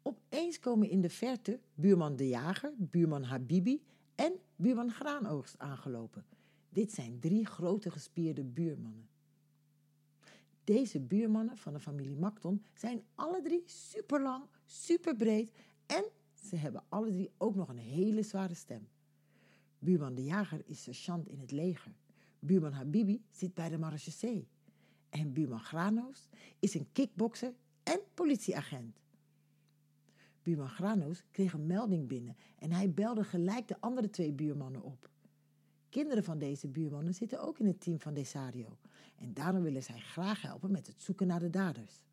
Opeens 0.01 0.59
komen 0.59 0.89
in 0.89 1.01
de 1.01 1.09
verte 1.09 1.59
buurman 1.73 2.15
De 2.15 2.27
Jager, 2.27 2.73
buurman 2.77 3.23
Habibi 3.23 3.83
en 4.15 4.33
buurman 4.55 4.91
Graanoogst 4.91 5.59
aangelopen. 5.59 6.25
Dit 6.69 6.91
zijn 6.91 7.19
drie 7.19 7.45
grote 7.45 7.91
gespierde 7.91 8.43
buurmannen. 8.43 9.09
Deze 10.63 10.99
buurmannen 10.99 11.57
van 11.57 11.73
de 11.73 11.79
familie 11.79 12.15
Makton 12.15 12.63
zijn 12.73 13.03
alle 13.15 13.41
drie 13.41 13.63
super 13.65 14.21
lang, 14.21 14.43
super 14.65 15.15
breed 15.15 15.51
en 15.85 16.03
ze 16.33 16.55
hebben 16.55 16.83
alle 16.89 17.11
drie 17.11 17.31
ook 17.37 17.55
nog 17.55 17.69
een 17.69 17.77
hele 17.77 18.23
zware 18.23 18.53
stem. 18.53 18.87
Buurman 19.79 20.15
de 20.15 20.23
Jager 20.23 20.61
is 20.65 20.83
sergeant 20.83 21.27
in 21.27 21.39
het 21.39 21.51
leger. 21.51 21.91
Buurman 22.39 22.71
Habibi 22.71 23.23
zit 23.31 23.53
bij 23.53 23.69
de 23.69 23.77
marechaussee. 23.77 24.47
En 25.09 25.33
buurman 25.33 25.59
Granos 25.59 26.27
is 26.59 26.73
een 26.73 26.87
kickbokser 26.91 27.53
en 27.83 27.99
politieagent. 28.13 28.99
Buurman 30.43 30.69
Granos 30.69 31.23
kreeg 31.31 31.53
een 31.53 31.65
melding 31.65 32.07
binnen 32.07 32.35
en 32.59 32.71
hij 32.71 32.91
belde 32.91 33.23
gelijk 33.23 33.67
de 33.67 33.75
andere 33.79 34.09
twee 34.09 34.31
buurmannen 34.31 34.83
op. 34.83 35.09
Kinderen 35.91 36.23
van 36.23 36.39
deze 36.39 36.67
buurmannen 36.67 37.13
zitten 37.13 37.41
ook 37.41 37.59
in 37.59 37.65
het 37.65 37.81
team 37.81 37.99
van 37.99 38.13
Desario 38.13 38.77
en 39.15 39.33
daarom 39.33 39.61
willen 39.61 39.83
zij 39.83 39.99
graag 39.99 40.41
helpen 40.41 40.71
met 40.71 40.87
het 40.87 41.01
zoeken 41.01 41.27
naar 41.27 41.39
de 41.39 41.49
daders. 41.49 42.03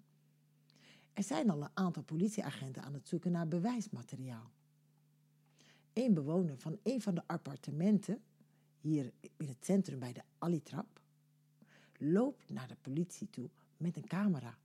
Er 1.12 1.23
zijn 1.23 1.51
al 1.51 1.62
een 1.62 1.71
aantal 1.75 2.03
politieagenten 2.03 2.83
aan 2.83 2.95
het 2.95 3.09
zoeken 3.09 3.33
naar 3.33 3.49
bewijsmateriaal. 3.49 4.51
Een 5.93 6.14
bewoner 6.14 6.59
van 6.59 6.79
een 6.83 7.01
van 7.01 7.14
de 7.14 7.23
appartementen, 7.27 8.23
hier 8.81 9.12
in 9.37 9.49
het 9.49 9.64
centrum 9.64 9.99
bij 9.99 10.12
de 10.12 10.23
Alitrap, 10.38 11.01
loopt 11.99 12.51
naar 12.51 12.69
de 12.69 12.77
politie 12.81 13.31
toe 13.31 13.51
met 13.77 13.97
een 13.97 14.07
camera. 14.07 14.59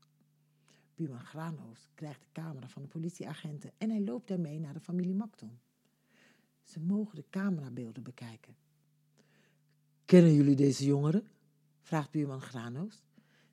Buurman 0.96 1.26
Graanoos 1.26 1.90
krijgt 1.96 2.22
de 2.22 2.32
camera 2.32 2.68
van 2.68 2.82
de 2.82 2.88
politieagenten 2.88 3.72
en 3.78 3.90
hij 3.90 4.02
loopt 4.02 4.28
daarmee 4.28 4.60
naar 4.60 4.74
de 4.74 4.80
familie 4.80 5.16
Makton. 5.16 5.60
Ze 6.64 6.80
mogen 6.80 7.16
de 7.16 7.26
camerabeelden 7.30 8.04
bekijken. 8.04 8.63
Kennen 10.14 10.34
jullie 10.34 10.56
deze 10.56 10.86
jongeren? 10.86 11.28
vraagt 11.82 12.12
buurman 12.12 12.42
Graanoos. 12.42 13.04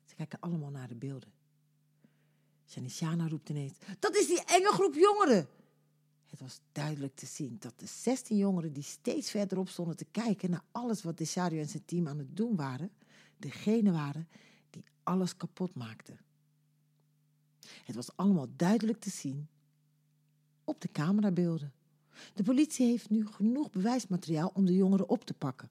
Ze 0.05 0.15
kijken 0.15 0.39
allemaal 0.39 0.69
naar 0.69 0.87
de 0.87 0.95
beelden. 0.95 1.31
Janishana 2.65 3.27
roept 3.27 3.49
ineens: 3.49 3.73
Dat 3.99 4.15
is 4.15 4.27
die 4.27 4.43
enge 4.45 4.71
groep 4.71 4.93
jongeren! 4.93 5.47
Het 6.25 6.39
was 6.39 6.59
duidelijk 6.71 7.15
te 7.15 7.25
zien 7.25 7.55
dat 7.59 7.73
de 7.79 7.85
16 7.85 8.37
jongeren 8.37 8.73
die 8.73 8.83
steeds 8.83 9.29
verderop 9.29 9.69
stonden 9.69 9.95
te 9.95 10.05
kijken 10.11 10.49
naar 10.49 10.63
alles 10.71 11.03
wat 11.03 11.17
Desario 11.17 11.61
en 11.61 11.69
zijn 11.69 11.85
team 11.85 12.07
aan 12.07 12.17
het 12.17 12.37
doen 12.37 12.55
waren, 12.55 12.91
degene 13.37 13.91
waren 13.91 14.27
die 14.69 14.83
alles 15.03 15.37
kapot 15.37 15.75
maakten. 15.75 16.19
Het 17.83 17.95
was 17.95 18.15
allemaal 18.15 18.47
duidelijk 18.55 18.99
te 18.99 19.09
zien 19.09 19.47
op 20.63 20.81
de 20.81 20.91
camerabeelden. 20.91 21.73
De 22.33 22.43
politie 22.43 22.87
heeft 22.87 23.09
nu 23.09 23.27
genoeg 23.27 23.69
bewijsmateriaal 23.69 24.51
om 24.53 24.65
de 24.65 24.75
jongeren 24.75 25.09
op 25.09 25.25
te 25.25 25.33
pakken. 25.33 25.69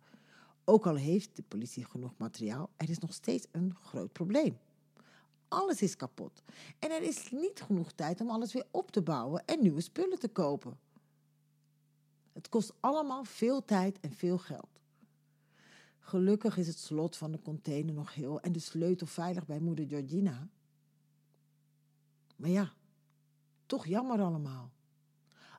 Ook 0.71 0.87
al 0.87 0.95
heeft 0.95 1.37
de 1.37 1.43
politie 1.43 1.85
genoeg 1.85 2.13
materiaal, 2.17 2.71
er 2.77 2.91
is 2.91 2.99
nog 2.99 3.13
steeds 3.13 3.47
een 3.51 3.75
groot 3.75 4.13
probleem. 4.13 4.59
Alles 5.49 5.83
is 5.83 5.97
kapot 5.97 6.43
en 6.79 6.91
er 6.91 7.03
is 7.03 7.31
niet 7.31 7.61
genoeg 7.61 7.93
tijd 7.93 8.21
om 8.21 8.31
alles 8.31 8.53
weer 8.53 8.67
op 8.71 8.91
te 8.91 9.03
bouwen 9.03 9.45
en 9.47 9.63
nieuwe 9.63 9.81
spullen 9.81 10.19
te 10.19 10.29
kopen. 10.29 10.79
Het 12.33 12.49
kost 12.49 12.73
allemaal 12.81 13.25
veel 13.25 13.65
tijd 13.65 14.01
en 14.01 14.13
veel 14.13 14.39
geld. 14.39 14.81
Gelukkig 15.99 16.57
is 16.57 16.67
het 16.67 16.79
slot 16.79 17.17
van 17.17 17.33
de 17.33 17.43
container 17.43 17.95
nog 17.95 18.15
heel 18.15 18.41
en 18.41 18.53
de 18.53 18.59
sleutel 18.59 19.07
veilig 19.07 19.47
bij 19.47 19.61
moeder 19.61 19.87
Georgina. 19.89 20.49
Maar 22.37 22.51
ja, 22.51 22.73
toch 23.67 23.87
jammer 23.87 24.21
allemaal. 24.21 24.71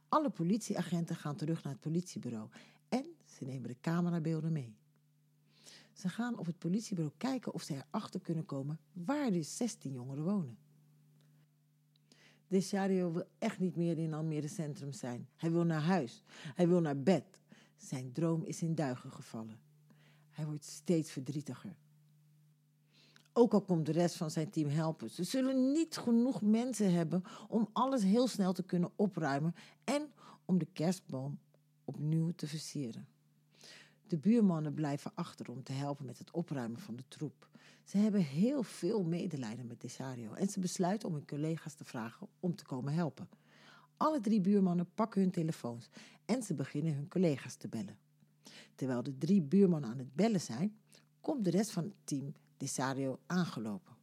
Alle 0.09 0.29
politieagenten 0.29 1.15
gaan 1.15 1.35
terug 1.35 1.63
naar 1.63 1.73
het 1.73 1.81
politiebureau 1.81 2.49
en 2.89 3.05
ze 3.25 3.45
nemen 3.45 3.67
de 3.67 3.77
camerabeelden 3.81 4.51
mee. 4.51 4.79
Ze 5.93 6.09
gaan 6.09 6.37
op 6.37 6.45
het 6.45 6.57
politiebureau 6.57 7.15
kijken 7.17 7.53
of 7.53 7.61
ze 7.61 7.75
erachter 7.75 8.19
kunnen 8.19 8.45
komen 8.45 8.79
waar 8.93 9.31
de 9.31 9.43
16 9.43 9.91
jongeren 9.91 10.23
wonen. 10.23 10.57
Desario 12.47 13.11
wil 13.11 13.23
echt 13.37 13.59
niet 13.59 13.75
meer 13.75 13.97
in 13.97 14.13
Almere 14.13 14.47
Centrum 14.47 14.91
zijn. 14.91 15.27
Hij 15.35 15.51
wil 15.51 15.63
naar 15.63 15.81
huis. 15.81 16.23
Hij 16.29 16.67
wil 16.67 16.81
naar 16.81 16.99
bed. 16.99 17.23
Zijn 17.77 18.11
droom 18.11 18.43
is 18.43 18.61
in 18.61 18.75
duigen 18.75 19.11
gevallen. 19.11 19.59
Hij 20.29 20.45
wordt 20.45 20.65
steeds 20.65 21.11
verdrietiger. 21.11 21.75
Ook 23.33 23.53
al 23.53 23.61
komt 23.61 23.85
de 23.85 23.91
rest 23.91 24.15
van 24.15 24.31
zijn 24.31 24.49
team 24.49 24.69
helpen, 24.69 25.09
ze 25.09 25.23
zullen 25.23 25.71
niet 25.71 25.97
genoeg 25.97 26.41
mensen 26.41 26.93
hebben 26.93 27.23
om 27.47 27.69
alles 27.73 28.03
heel 28.03 28.27
snel 28.27 28.53
te 28.53 28.63
kunnen 28.63 28.91
opruimen 28.95 29.55
en 29.83 30.11
om 30.45 30.57
de 30.57 30.67
kerstboom 30.73 31.39
opnieuw 31.83 32.31
te 32.35 32.47
versieren. 32.47 33.07
De 34.11 34.17
buurmannen 34.17 34.73
blijven 34.73 35.11
achter 35.15 35.49
om 35.49 35.63
te 35.63 35.71
helpen 35.71 36.05
met 36.05 36.17
het 36.17 36.31
opruimen 36.31 36.79
van 36.79 36.95
de 36.95 37.03
troep. 37.07 37.47
Ze 37.83 37.97
hebben 37.97 38.21
heel 38.21 38.63
veel 38.63 39.03
medelijden 39.03 39.67
met 39.67 39.81
Desario 39.81 40.33
en 40.33 40.49
ze 40.49 40.59
besluiten 40.59 41.07
om 41.07 41.13
hun 41.13 41.27
collega's 41.27 41.73
te 41.73 41.83
vragen 41.83 42.27
om 42.39 42.55
te 42.55 42.65
komen 42.65 42.93
helpen. 42.93 43.29
Alle 43.97 44.19
drie 44.19 44.41
buurmannen 44.41 44.93
pakken 44.93 45.21
hun 45.21 45.31
telefoons 45.31 45.89
en 46.25 46.43
ze 46.43 46.53
beginnen 46.53 46.93
hun 46.93 47.07
collega's 47.07 47.55
te 47.55 47.67
bellen. 47.67 47.97
Terwijl 48.75 49.03
de 49.03 49.17
drie 49.17 49.41
buurmannen 49.41 49.89
aan 49.89 49.97
het 49.97 50.15
bellen 50.15 50.41
zijn, 50.41 50.77
komt 51.21 51.43
de 51.43 51.49
rest 51.49 51.71
van 51.71 51.83
het 51.83 51.95
team 52.03 52.33
Desario 52.57 53.19
aangelopen. 53.25 53.95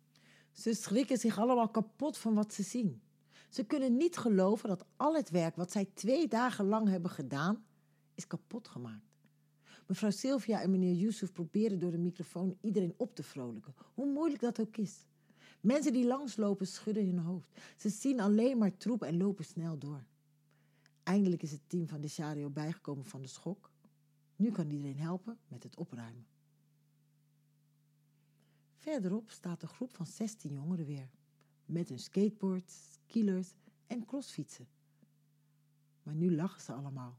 Ze 0.52 0.74
schrikken 0.74 1.18
zich 1.18 1.38
allemaal 1.38 1.68
kapot 1.68 2.18
van 2.18 2.34
wat 2.34 2.54
ze 2.54 2.62
zien. 2.62 3.02
Ze 3.48 3.64
kunnen 3.64 3.96
niet 3.96 4.16
geloven 4.16 4.68
dat 4.68 4.84
al 4.96 5.14
het 5.14 5.30
werk 5.30 5.56
wat 5.56 5.72
zij 5.72 5.88
twee 5.94 6.28
dagen 6.28 6.64
lang 6.64 6.88
hebben 6.88 7.10
gedaan, 7.10 7.64
is 8.14 8.26
kapot 8.26 8.68
gemaakt. 8.68 9.07
Mevrouw 9.88 10.10
Sylvia 10.10 10.60
en 10.62 10.70
meneer 10.70 10.94
Yusuf 10.94 11.32
proberen 11.32 11.78
door 11.78 11.90
de 11.90 11.98
microfoon 11.98 12.58
iedereen 12.60 12.94
op 12.96 13.14
te 13.14 13.22
vrolijken, 13.22 13.74
hoe 13.94 14.12
moeilijk 14.12 14.40
dat 14.40 14.60
ook 14.60 14.76
is. 14.76 15.06
Mensen 15.60 15.92
die 15.92 16.06
langslopen 16.06 16.66
schudden 16.66 17.06
hun 17.06 17.18
hoofd. 17.18 17.60
Ze 17.76 17.88
zien 17.88 18.20
alleen 18.20 18.58
maar 18.58 18.76
troep 18.76 19.02
en 19.02 19.16
lopen 19.16 19.44
snel 19.44 19.78
door. 19.78 20.04
Eindelijk 21.02 21.42
is 21.42 21.50
het 21.50 21.60
team 21.66 21.88
van 21.88 22.00
Desario 22.00 22.50
bijgekomen 22.50 23.04
van 23.04 23.22
de 23.22 23.28
schok. 23.28 23.70
Nu 24.36 24.50
kan 24.50 24.70
iedereen 24.70 24.98
helpen 24.98 25.38
met 25.48 25.62
het 25.62 25.76
opruimen. 25.76 26.26
Verderop 28.76 29.30
staat 29.30 29.62
een 29.62 29.68
groep 29.68 29.94
van 29.94 30.06
16 30.06 30.52
jongeren 30.52 30.86
weer, 30.86 31.10
met 31.66 31.88
hun 31.88 31.98
skateboards, 31.98 32.92
skilers 32.92 33.54
en 33.86 34.04
crossfietsen. 34.04 34.68
Maar 36.02 36.14
nu 36.14 36.34
lachen 36.34 36.62
ze 36.62 36.72
allemaal. 36.72 37.18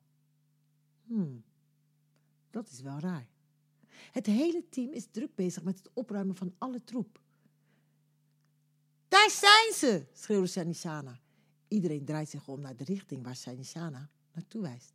Hmm, 1.04 1.44
dat 2.50 2.70
is 2.70 2.82
wel 2.82 3.00
raar. 3.00 3.28
Het 4.12 4.26
hele 4.26 4.64
team 4.70 4.92
is 4.92 5.08
druk 5.12 5.36
bezig 5.36 5.64
met 5.64 5.78
het 5.78 5.90
opruimen 5.94 6.36
van 6.36 6.54
alle 6.58 6.84
troep. 6.84 7.20
Daar 9.08 9.30
zijn 9.30 9.74
ze, 9.74 10.06
schreeuwde 10.14 10.48
Sanishana. 10.48 11.20
Iedereen 11.68 12.06
draait 12.06 12.30
zich 12.30 12.48
om 12.48 12.62
naar 12.62 12.76
de 12.76 12.84
richting 12.84 13.24
waar 13.24 13.36
Sanishana 13.36 14.10
naartoe 14.34 14.62
wijst. 14.62 14.94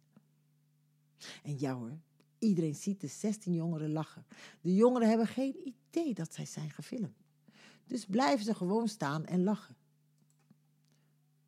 En 1.43 1.59
ja 1.59 1.75
hoor, 1.75 1.99
iedereen 2.39 2.75
ziet 2.75 3.01
de 3.01 3.07
16 3.07 3.55
jongeren 3.55 3.93
lachen. 3.93 4.27
De 4.61 4.75
jongeren 4.75 5.09
hebben 5.09 5.27
geen 5.27 5.57
idee 5.65 6.15
dat 6.15 6.35
zij 6.35 6.47
zijn 6.47 6.71
gefilmd. 6.71 7.23
Dus 7.87 8.05
blijven 8.05 8.45
ze 8.45 8.55
gewoon 8.55 8.89
staan 8.89 9.27
en 9.27 9.43
lachen. 9.43 9.77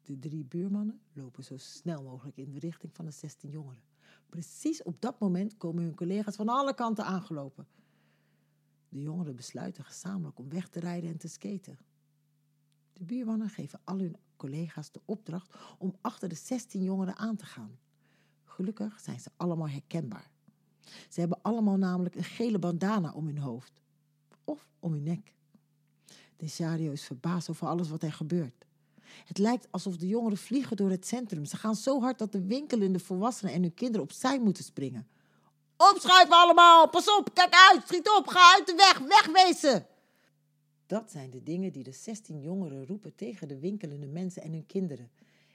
De 0.02 0.18
drie 0.18 0.44
buurmannen 0.44 1.00
lopen 1.12 1.44
zo 1.44 1.56
snel 1.56 2.02
mogelijk 2.02 2.36
in 2.36 2.50
de 2.50 2.58
richting 2.58 2.94
van 2.94 3.04
de 3.04 3.10
16 3.10 3.50
jongeren. 3.50 3.82
Precies 4.28 4.82
op 4.82 5.00
dat 5.00 5.20
moment 5.20 5.56
komen 5.56 5.82
hun 5.82 5.94
collega's 5.94 6.36
van 6.36 6.48
alle 6.48 6.74
kanten 6.74 7.04
aangelopen. 7.04 7.66
De 8.88 9.00
jongeren 9.00 9.36
besluiten 9.36 9.84
gezamenlijk 9.84 10.38
om 10.38 10.48
weg 10.48 10.68
te 10.68 10.80
rijden 10.80 11.10
en 11.10 11.18
te 11.18 11.28
skaten. 11.28 11.78
De 12.92 13.04
buurmannen 13.04 13.48
geven 13.48 13.80
al 13.84 13.98
hun 13.98 14.16
collega's 14.36 14.92
de 14.92 15.00
opdracht 15.04 15.54
om 15.78 15.96
achter 16.00 16.28
de 16.28 16.34
16 16.34 16.82
jongeren 16.82 17.16
aan 17.16 17.36
te 17.36 17.44
gaan. 17.44 17.78
Gelukkig 18.44 19.00
zijn 19.00 19.20
ze 19.20 19.30
allemaal 19.36 19.68
herkenbaar. 19.68 20.30
Ze 21.08 21.20
hebben 21.20 21.42
allemaal 21.42 21.76
namelijk 21.76 22.14
een 22.14 22.24
gele 22.24 22.58
bandana 22.58 23.12
om 23.12 23.26
hun 23.26 23.38
hoofd 23.38 23.80
of 24.44 24.68
om 24.78 24.92
hun 24.92 25.02
nek. 25.02 25.34
Desario 26.36 26.92
is 26.92 27.04
verbaasd 27.04 27.50
over 27.50 27.66
alles 27.66 27.88
wat 27.88 28.02
er 28.02 28.12
gebeurt. 28.12 28.66
Het 29.24 29.38
lijkt 29.38 29.68
alsof 29.70 29.96
de 29.96 30.06
jongeren 30.06 30.38
vliegen 30.38 30.76
door 30.76 30.90
het 30.90 31.06
centrum. 31.06 31.44
Ze 31.44 31.56
gaan 31.56 31.74
zo 31.74 32.00
hard 32.00 32.18
dat 32.18 32.32
de 32.32 32.46
winkelende 32.46 32.98
volwassenen 32.98 33.54
en 33.54 33.62
hun 33.62 33.74
kinderen 33.74 34.02
opzij 34.02 34.40
moeten 34.40 34.64
springen. 34.64 35.08
Opschuiven 35.76 36.36
allemaal! 36.36 36.88
Pas 36.88 37.16
op, 37.16 37.34
kijk 37.34 37.54
uit, 37.70 37.82
schiet 37.86 38.08
op, 38.18 38.26
ga 38.26 38.54
uit 38.54 38.66
de 38.66 38.74
weg, 38.74 38.98
wegwezen! 38.98 39.86
Dat 40.86 41.10
zijn 41.10 41.30
de 41.30 41.42
dingen 41.42 41.72
die 41.72 41.82
de 41.82 41.92
16 41.92 42.40
jongeren 42.40 42.86
roepen 42.86 43.14
tegen 43.14 43.48
de 43.48 43.58
winkelende 43.58 44.06
mensen 44.06 44.42
en 44.42 44.52
hun 44.52 44.66
kinderen. 44.66 45.10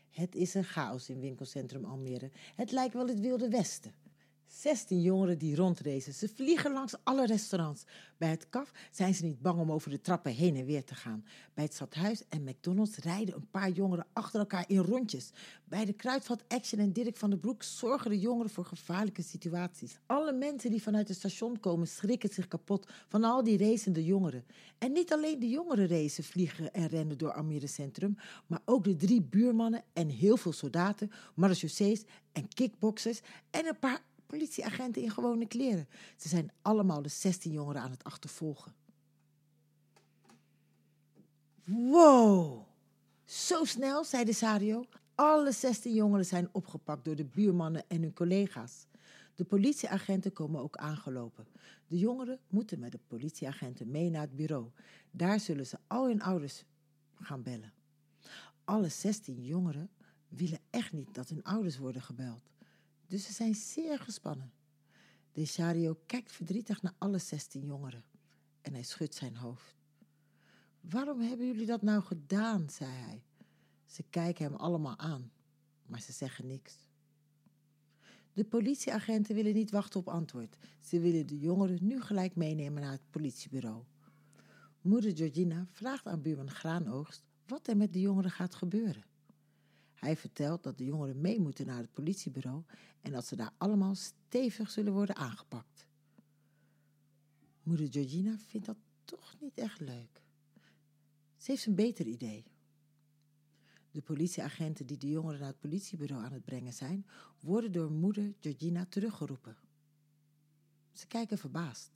Het 0.09 0.35
is 0.35 0.53
een 0.53 0.63
chaos 0.63 1.09
in 1.09 1.19
winkelcentrum 1.19 1.85
Almere. 1.85 2.31
Het 2.55 2.71
lijkt 2.71 2.93
wel 2.93 3.07
het 3.07 3.19
Wilde 3.19 3.49
Westen. 3.49 3.93
16 4.51 5.01
jongeren 5.01 5.37
die 5.37 5.55
rondracen. 5.55 6.13
Ze 6.13 6.29
vliegen 6.35 6.73
langs 6.73 6.95
alle 7.03 7.25
restaurants. 7.25 7.83
Bij 8.17 8.29
het 8.29 8.49
KAF 8.49 8.71
zijn 8.91 9.13
ze 9.13 9.23
niet 9.23 9.41
bang 9.41 9.59
om 9.59 9.71
over 9.71 9.89
de 9.89 10.01
trappen 10.01 10.31
heen 10.31 10.55
en 10.55 10.65
weer 10.65 10.83
te 10.83 10.95
gaan. 10.95 11.25
Bij 11.53 11.63
het 11.63 11.73
Stadhuis 11.73 12.23
en 12.29 12.43
McDonald's 12.43 12.97
rijden 12.97 13.35
een 13.35 13.49
paar 13.51 13.69
jongeren 13.69 14.07
achter 14.13 14.39
elkaar 14.39 14.63
in 14.67 14.77
rondjes. 14.77 15.31
Bij 15.63 15.85
de 15.85 15.93
Kruidvat 15.93 16.43
Action 16.47 16.79
en 16.79 16.91
Dirk 16.91 17.17
van 17.17 17.29
den 17.29 17.39
Broek 17.39 17.63
zorgen 17.63 18.09
de 18.09 18.19
jongeren 18.19 18.51
voor 18.51 18.65
gevaarlijke 18.65 19.21
situaties. 19.21 19.99
Alle 20.05 20.33
mensen 20.33 20.69
die 20.69 20.81
vanuit 20.81 21.07
het 21.07 21.17
station 21.17 21.59
komen 21.59 21.87
schrikken 21.87 22.29
zich 22.29 22.47
kapot 22.47 22.87
van 23.07 23.23
al 23.23 23.43
die 23.43 23.57
racende 23.57 24.05
jongeren. 24.05 24.45
En 24.77 24.91
niet 24.91 25.13
alleen 25.13 25.39
de 25.39 25.49
jongeren 25.49 25.87
racen, 25.87 26.23
vliegen 26.23 26.73
en 26.73 26.87
rennen 26.87 27.17
door 27.17 27.33
Almere 27.33 27.67
Centrum, 27.67 28.17
maar 28.47 28.61
ook 28.65 28.83
de 28.83 28.95
drie 28.95 29.21
buurmannen 29.21 29.83
en 29.93 30.09
heel 30.09 30.37
veel 30.37 30.53
soldaten, 30.53 31.11
marechaussees 31.35 32.03
en 32.31 32.47
kickboxers 32.47 33.21
en 33.49 33.65
een 33.65 33.79
paar 33.79 34.01
politieagenten 34.31 35.01
in 35.01 35.11
gewone 35.11 35.47
kleren. 35.47 35.87
Ze 36.17 36.27
zijn 36.27 36.51
allemaal 36.61 37.01
de 37.01 37.09
16 37.09 37.51
jongeren 37.51 37.81
aan 37.81 37.91
het 37.91 38.03
achtervolgen. 38.03 38.73
Wow, 41.63 42.63
zo 43.25 43.65
snel, 43.65 44.03
zei 44.03 44.23
de 44.23 44.33
Sario. 44.33 44.85
Alle 45.15 45.51
16 45.51 45.93
jongeren 45.93 46.25
zijn 46.25 46.49
opgepakt 46.51 47.05
door 47.05 47.15
de 47.15 47.25
buurmannen 47.25 47.83
en 47.87 48.01
hun 48.01 48.13
collega's. 48.13 48.85
De 49.35 49.43
politieagenten 49.43 50.33
komen 50.33 50.61
ook 50.61 50.77
aangelopen. 50.77 51.47
De 51.87 51.97
jongeren 51.97 52.39
moeten 52.47 52.79
met 52.79 52.91
de 52.91 52.99
politieagenten 53.07 53.91
mee 53.91 54.09
naar 54.09 54.21
het 54.21 54.35
bureau. 54.35 54.69
Daar 55.11 55.39
zullen 55.39 55.67
ze 55.67 55.77
al 55.87 56.07
hun 56.07 56.21
ouders 56.21 56.63
gaan 57.15 57.43
bellen. 57.43 57.73
Alle 58.63 58.89
16 58.89 59.45
jongeren 59.45 59.89
willen 60.27 60.59
echt 60.69 60.91
niet 60.91 61.13
dat 61.13 61.29
hun 61.29 61.43
ouders 61.43 61.77
worden 61.77 62.01
gebeld 62.01 62.50
dus 63.11 63.25
ze 63.25 63.33
zijn 63.33 63.55
zeer 63.55 63.99
gespannen. 63.99 64.53
Desario 65.31 65.99
kijkt 66.05 66.31
verdrietig 66.31 66.81
naar 66.81 66.93
alle 66.97 67.17
zestien 67.17 67.65
jongeren 67.65 68.03
en 68.61 68.73
hij 68.73 68.83
schudt 68.83 69.15
zijn 69.15 69.35
hoofd. 69.35 69.75
Waarom 70.81 71.19
hebben 71.19 71.45
jullie 71.45 71.65
dat 71.65 71.81
nou 71.81 72.01
gedaan? 72.01 72.69
zei 72.69 72.91
hij. 72.91 73.23
Ze 73.85 74.03
kijken 74.09 74.45
hem 74.45 74.55
allemaal 74.55 74.97
aan, 74.97 75.31
maar 75.85 76.01
ze 76.01 76.11
zeggen 76.11 76.47
niks. 76.47 76.77
De 78.33 78.45
politieagenten 78.45 79.35
willen 79.35 79.53
niet 79.53 79.71
wachten 79.71 79.99
op 79.99 80.07
antwoord. 80.07 80.57
Ze 80.79 80.99
willen 80.99 81.27
de 81.27 81.39
jongeren 81.39 81.77
nu 81.81 82.01
gelijk 82.01 82.35
meenemen 82.35 82.81
naar 82.81 82.91
het 82.91 83.09
politiebureau. 83.09 83.83
Moeder 84.81 85.17
Georgina 85.17 85.67
vraagt 85.71 86.07
aan 86.07 86.21
buurman 86.21 86.51
Graanoogst 86.51 87.23
wat 87.47 87.67
er 87.67 87.77
met 87.77 87.93
de 87.93 87.99
jongeren 87.99 88.31
gaat 88.31 88.55
gebeuren. 88.55 89.03
Hij 90.01 90.17
vertelt 90.17 90.63
dat 90.63 90.77
de 90.77 90.85
jongeren 90.85 91.21
mee 91.21 91.39
moeten 91.39 91.65
naar 91.65 91.77
het 91.77 91.93
politiebureau 91.93 92.63
en 93.01 93.11
dat 93.11 93.25
ze 93.25 93.35
daar 93.35 93.53
allemaal 93.57 93.95
stevig 93.95 94.71
zullen 94.71 94.93
worden 94.93 95.15
aangepakt. 95.15 95.85
Moeder 97.63 97.87
Georgina 97.91 98.37
vindt 98.37 98.65
dat 98.65 98.77
toch 99.05 99.35
niet 99.39 99.57
echt 99.57 99.79
leuk. 99.79 100.21
Ze 101.37 101.51
heeft 101.51 101.65
een 101.65 101.75
beter 101.75 102.05
idee. 102.05 102.43
De 103.91 104.01
politieagenten 104.01 104.85
die 104.85 104.97
de 104.97 105.09
jongeren 105.09 105.39
naar 105.39 105.49
het 105.49 105.59
politiebureau 105.59 106.23
aan 106.23 106.33
het 106.33 106.45
brengen 106.45 106.73
zijn, 106.73 107.05
worden 107.39 107.71
door 107.71 107.91
moeder 107.91 108.33
Georgina 108.39 108.85
teruggeroepen. 108.85 109.57
Ze 110.91 111.07
kijken 111.07 111.37
verbaasd. 111.37 111.91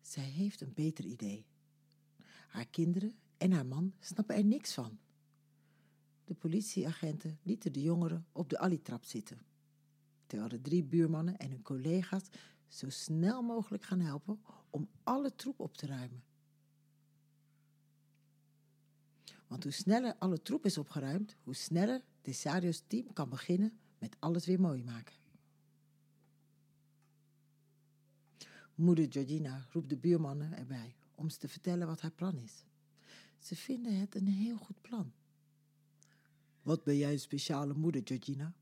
Zij 0.00 0.24
heeft 0.24 0.60
een 0.60 0.74
beter 0.74 1.04
idee. 1.04 1.44
Haar 2.48 2.66
kinderen 2.66 3.14
en 3.36 3.52
haar 3.52 3.66
man 3.66 3.94
snappen 4.00 4.36
er 4.36 4.44
niks 4.44 4.74
van. 4.74 4.98
De 6.32 6.38
politieagenten 6.38 7.38
lieten 7.42 7.72
de 7.72 7.82
jongeren 7.82 8.26
op 8.32 8.48
de 8.48 8.58
alitrap 8.58 9.04
zitten, 9.04 9.38
terwijl 10.26 10.48
de 10.48 10.60
drie 10.60 10.84
buurmannen 10.84 11.36
en 11.36 11.50
hun 11.50 11.62
collega's 11.62 12.22
zo 12.68 12.90
snel 12.90 13.42
mogelijk 13.42 13.84
gaan 13.84 14.00
helpen 14.00 14.40
om 14.70 14.88
alle 15.02 15.34
troep 15.34 15.60
op 15.60 15.76
te 15.76 15.86
ruimen. 15.86 16.24
Want 19.46 19.62
hoe 19.62 19.72
sneller 19.72 20.16
alle 20.18 20.42
troep 20.42 20.64
is 20.64 20.78
opgeruimd, 20.78 21.36
hoe 21.42 21.54
sneller 21.54 22.02
Desario's 22.22 22.82
team 22.86 23.12
kan 23.12 23.28
beginnen 23.28 23.78
met 23.98 24.16
alles 24.18 24.46
weer 24.46 24.60
mooi 24.60 24.84
maken. 24.84 25.16
Moeder 28.74 29.06
Georgina 29.08 29.66
roept 29.70 29.88
de 29.88 29.96
buurmannen 29.96 30.56
erbij 30.56 30.94
om 31.14 31.30
ze 31.30 31.38
te 31.38 31.48
vertellen 31.48 31.86
wat 31.86 32.00
haar 32.00 32.10
plan 32.10 32.36
is. 32.38 32.64
Ze 33.38 33.56
vinden 33.56 34.00
het 34.00 34.14
een 34.14 34.26
heel 34.28 34.56
goed 34.56 34.80
plan. 34.80 35.12
Wat 36.62 36.84
ben 36.84 36.96
jij 36.96 37.12
een 37.12 37.18
speciale 37.18 37.74
moeder, 37.74 38.00
Georgina? 38.04 38.54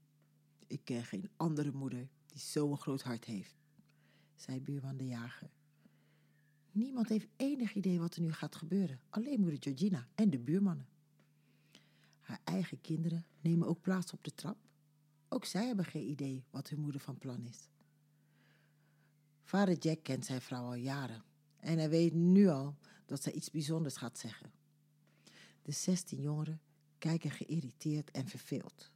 Ik 0.67 0.81
ken 0.85 1.05
geen 1.05 1.31
andere 1.37 1.73
moeder 1.73 2.09
die 2.27 2.41
zo'n 2.41 2.77
groot 2.77 3.03
hart 3.03 3.25
heeft, 3.25 3.55
zei 4.35 4.61
buurman 4.61 4.97
de 4.97 5.07
jager. 5.07 5.51
Niemand 6.73 7.09
heeft 7.09 7.29
enig 7.37 7.75
idee 7.75 8.01
wat 8.01 8.15
er 8.15 8.21
nu 8.21 8.33
gaat 8.33 8.57
gebeuren, 8.57 9.01
alleen 9.09 9.41
moeder 9.41 9.63
Georgina 9.63 10.09
en 10.15 10.31
de 10.31 10.39
buurmannen. 10.39 10.89
Haar 12.21 12.41
eigen 12.45 12.81
kinderen 12.81 13.27
nemen 13.41 13.69
ook 13.69 13.81
plaats 13.81 14.13
op 14.13 14.25
de 14.25 14.35
trap. 14.35 14.57
Ook 15.29 15.45
zij 15.45 15.67
hebben 15.67 15.85
geen 15.85 16.09
idee 16.09 16.45
wat 16.51 16.69
hun 16.69 16.81
moeder 16.81 17.01
van 17.01 17.19
plan 17.19 17.45
is. 17.45 17.69
Vader 19.43 19.79
Jack 19.79 20.03
kent 20.03 20.25
zijn 20.25 20.41
vrouw 20.41 20.65
al 20.65 20.75
jaren 20.75 21.25
en 21.57 21.79
hij 21.79 21.91
weet 21.91 22.15
nu 22.15 22.49
al 22.49 22.77
dat 23.07 23.23
zij 23.23 23.33
iets 23.33 23.51
bijzonders 23.51 23.97
gaat 23.97 24.19
zeggen. 24.19 24.53
De 25.63 25.73
zestien 25.73 26.21
jongeren 26.21 26.61
kijken 27.01 27.31
geïrriteerd 27.31 28.11
en 28.11 28.29
verveeld. 28.29 28.91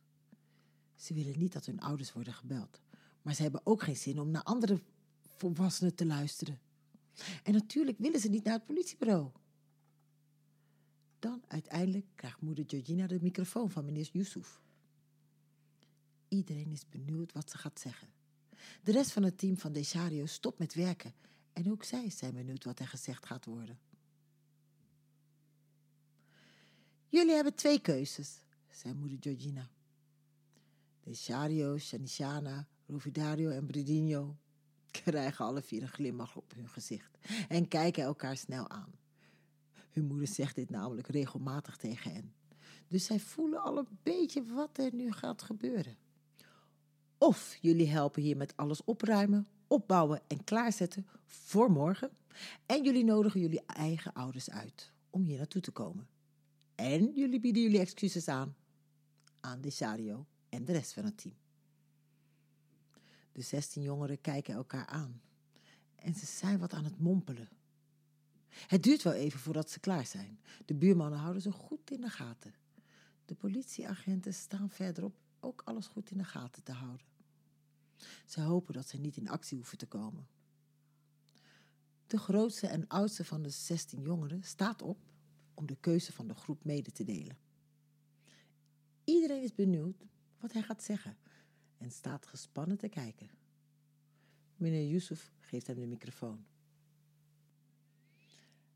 Ze 0.94 1.14
willen 1.14 1.38
niet 1.38 1.52
dat 1.52 1.66
hun 1.66 1.80
ouders 1.80 2.12
worden 2.12 2.32
gebeld, 2.32 2.80
maar 3.22 3.34
ze 3.34 3.42
hebben 3.42 3.60
ook 3.64 3.82
geen 3.82 3.96
zin 3.96 4.20
om 4.20 4.30
naar 4.30 4.42
andere 4.42 4.80
volwassenen 5.36 5.94
te 5.94 6.06
luisteren. 6.06 6.60
En 7.42 7.52
natuurlijk 7.52 7.98
willen 7.98 8.20
ze 8.20 8.28
niet 8.28 8.44
naar 8.44 8.54
het 8.54 8.66
politiebureau. 8.66 9.30
Dan 11.18 11.42
uiteindelijk 11.48 12.06
krijgt 12.14 12.40
moeder 12.40 12.64
Georgina 12.66 13.06
de 13.06 13.18
microfoon 13.22 13.70
van 13.70 13.84
meneer 13.84 14.08
Yusuf. 14.12 14.62
Iedereen 16.28 16.70
is 16.70 16.88
benieuwd 16.88 17.32
wat 17.32 17.50
ze 17.50 17.58
gaat 17.58 17.80
zeggen. 17.80 18.08
De 18.82 18.92
rest 18.92 19.12
van 19.12 19.22
het 19.22 19.38
team 19.38 19.58
van 19.58 19.72
Desario 19.72 20.26
stopt 20.26 20.58
met 20.58 20.74
werken 20.74 21.14
en 21.52 21.70
ook 21.70 21.84
zij 21.84 22.10
zijn 22.10 22.34
benieuwd 22.34 22.64
wat 22.64 22.78
er 22.78 22.88
gezegd 22.88 23.26
gaat 23.26 23.44
worden. 23.44 23.78
Jullie 27.14 27.34
hebben 27.34 27.54
twee 27.54 27.80
keuzes, 27.80 28.40
zei 28.70 28.94
moeder 28.94 29.18
Georgina. 29.20 29.70
Desario, 31.00 31.78
Shanishana, 31.78 32.66
Rovidario 32.86 33.50
en 33.50 33.66
Bridinho 33.66 34.36
krijgen 34.90 35.44
alle 35.44 35.62
vier 35.62 35.82
een 35.82 35.88
glimlach 35.88 36.36
op 36.36 36.54
hun 36.54 36.68
gezicht 36.68 37.18
en 37.48 37.68
kijken 37.68 38.02
elkaar 38.02 38.36
snel 38.36 38.70
aan. 38.70 38.92
Hun 39.90 40.06
moeder 40.06 40.28
zegt 40.28 40.54
dit 40.54 40.70
namelijk 40.70 41.06
regelmatig 41.06 41.76
tegen 41.76 42.12
hen. 42.12 42.34
Dus 42.88 43.04
zij 43.04 43.20
voelen 43.20 43.62
al 43.62 43.78
een 43.78 43.98
beetje 44.02 44.44
wat 44.44 44.78
er 44.78 44.94
nu 44.94 45.12
gaat 45.12 45.42
gebeuren. 45.42 45.96
Of 47.18 47.56
jullie 47.60 47.88
helpen 47.88 48.22
hier 48.22 48.36
met 48.36 48.56
alles 48.56 48.84
opruimen, 48.84 49.48
opbouwen 49.66 50.22
en 50.26 50.44
klaarzetten 50.44 51.06
voor 51.26 51.70
morgen. 51.70 52.10
En 52.66 52.84
jullie 52.84 53.04
nodigen 53.04 53.40
jullie 53.40 53.62
eigen 53.66 54.12
ouders 54.12 54.50
uit 54.50 54.92
om 55.10 55.22
hier 55.22 55.38
naartoe 55.38 55.62
te 55.62 55.70
komen. 55.70 56.13
En 56.74 57.12
jullie 57.14 57.40
bieden 57.40 57.62
jullie 57.62 57.78
excuses 57.78 58.28
aan. 58.28 58.56
Aan 59.40 59.60
Desario 59.60 60.26
en 60.48 60.64
de 60.64 60.72
rest 60.72 60.92
van 60.92 61.04
het 61.04 61.18
team. 61.18 61.34
De 63.32 63.42
zestien 63.42 63.82
jongeren 63.82 64.20
kijken 64.20 64.54
elkaar 64.54 64.86
aan. 64.86 65.20
En 65.94 66.14
ze 66.14 66.26
zijn 66.26 66.58
wat 66.58 66.72
aan 66.72 66.84
het 66.84 66.98
mompelen. 66.98 67.48
Het 68.48 68.82
duurt 68.82 69.02
wel 69.02 69.12
even 69.12 69.40
voordat 69.40 69.70
ze 69.70 69.80
klaar 69.80 70.06
zijn. 70.06 70.40
De 70.64 70.74
buurmannen 70.74 71.18
houden 71.18 71.42
ze 71.42 71.50
goed 71.50 71.90
in 71.90 72.00
de 72.00 72.10
gaten. 72.10 72.54
De 73.24 73.34
politieagenten 73.34 74.34
staan 74.34 74.70
verderop 74.70 75.16
ook 75.40 75.62
alles 75.64 75.86
goed 75.86 76.10
in 76.10 76.18
de 76.18 76.24
gaten 76.24 76.62
te 76.62 76.72
houden. 76.72 77.06
Ze 78.26 78.40
hopen 78.40 78.74
dat 78.74 78.88
ze 78.88 78.96
niet 78.96 79.16
in 79.16 79.28
actie 79.28 79.56
hoeven 79.56 79.78
te 79.78 79.86
komen. 79.86 80.26
De 82.06 82.18
grootste 82.18 82.66
en 82.66 82.88
oudste 82.88 83.24
van 83.24 83.42
de 83.42 83.50
zestien 83.50 84.02
jongeren 84.02 84.42
staat 84.42 84.82
op 84.82 84.98
om 85.54 85.66
de 85.66 85.76
keuze 85.80 86.12
van 86.12 86.26
de 86.26 86.34
groep 86.34 86.64
mede 86.64 86.90
te 86.90 87.04
delen. 87.04 87.36
Iedereen 89.04 89.42
is 89.42 89.54
benieuwd 89.54 90.04
wat 90.40 90.52
hij 90.52 90.62
gaat 90.62 90.82
zeggen 90.82 91.16
en 91.78 91.90
staat 91.90 92.26
gespannen 92.26 92.78
te 92.78 92.88
kijken. 92.88 93.30
Meneer 94.56 94.86
Yusuf 94.86 95.32
geeft 95.40 95.66
hem 95.66 95.80
de 95.80 95.86
microfoon. 95.86 96.44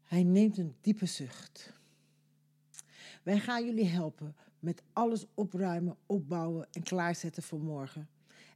Hij 0.02 0.22
neemt 0.22 0.58
een 0.58 0.74
diepe 0.80 1.06
zucht. 1.06 1.72
Wij 3.22 3.40
gaan 3.40 3.64
jullie 3.64 3.86
helpen 3.86 4.36
met 4.58 4.82
alles 4.92 5.26
opruimen, 5.34 5.96
opbouwen 6.06 6.68
en 6.72 6.82
klaarzetten 6.82 7.42
voor 7.42 7.60
morgen. 7.60 8.08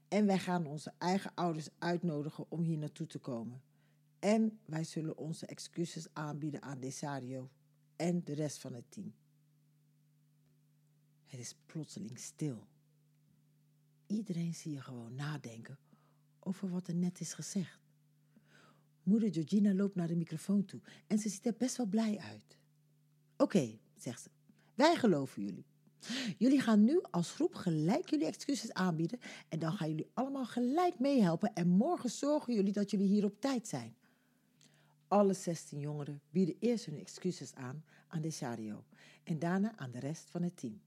En 0.09 0.27
wij 0.27 0.39
gaan 0.39 0.67
onze 0.67 0.93
eigen 0.99 1.35
ouders 1.35 1.69
uitnodigen 1.79 2.45
om 2.49 2.61
hier 2.61 2.79
naartoe 2.79 3.07
te 3.07 3.19
komen. 3.19 3.63
En 4.19 4.59
wij 4.65 4.85
zullen 4.85 5.17
onze 5.17 5.47
excuses 5.47 6.07
aanbieden 6.13 6.63
aan 6.63 6.81
Desario 6.81 7.51
en 8.03 8.25
de 8.25 8.35
rest 8.35 8.59
van 8.59 8.75
het 8.75 8.91
team. 8.91 9.15
Het 11.27 11.41
is 11.41 11.55
plotseling 11.67 12.19
stil. 12.19 12.67
Iedereen 14.07 14.55
zie 14.55 14.73
je 14.73 14.81
gewoon 14.81 15.15
nadenken 15.15 15.79
over 16.41 16.71
wat 16.71 16.89
er 16.89 16.95
net 16.95 17.21
is 17.21 17.33
gezegd. 17.33 17.81
Moeder 19.03 19.33
Georgina 19.33 19.75
loopt 19.75 19.95
naar 19.95 20.07
de 20.07 20.17
microfoon 20.17 20.65
toe 20.65 20.81
en 21.07 21.19
ze 21.19 21.29
ziet 21.29 21.47
er 21.47 21.55
best 21.59 21.77
wel 21.77 21.87
blij 21.87 22.19
uit. 22.19 22.59
Oké, 23.37 23.79
zegt 23.97 24.23
ze, 24.23 24.31
wij 24.75 24.97
geloven 24.97 25.43
jullie. 25.43 25.67
Jullie 26.39 26.61
gaan 26.61 26.85
nu 26.85 27.01
als 27.11 27.33
groep 27.33 27.55
gelijk 27.55 28.11
jullie 28.11 28.27
excuses 28.27 28.73
aanbieden 28.73 29.19
en 29.49 29.59
dan 29.59 29.73
gaan 29.73 29.89
jullie 29.89 30.11
allemaal 30.15 30.47
gelijk 30.47 30.99
meehelpen 30.99 31.53
en 31.55 31.69
morgen 31.69 32.11
zorgen 32.11 32.55
jullie 32.55 32.73
dat 32.73 32.91
jullie 32.91 33.09
hier 33.09 33.25
op 33.25 33.41
tijd 33.41 33.69
zijn. 33.69 33.97
Alle 35.13 35.35
16 35.35 35.81
jongeren 35.81 36.21
bieden 36.31 36.57
eerst 36.59 36.85
hun 36.85 36.99
excuses 36.99 37.55
aan 37.55 37.85
aan 38.09 38.21
Desario 38.21 38.85
en 39.23 39.39
daarna 39.39 39.77
aan 39.77 39.91
de 39.91 39.99
rest 39.99 40.31
van 40.31 40.43
het 40.43 40.57
team. 40.57 40.81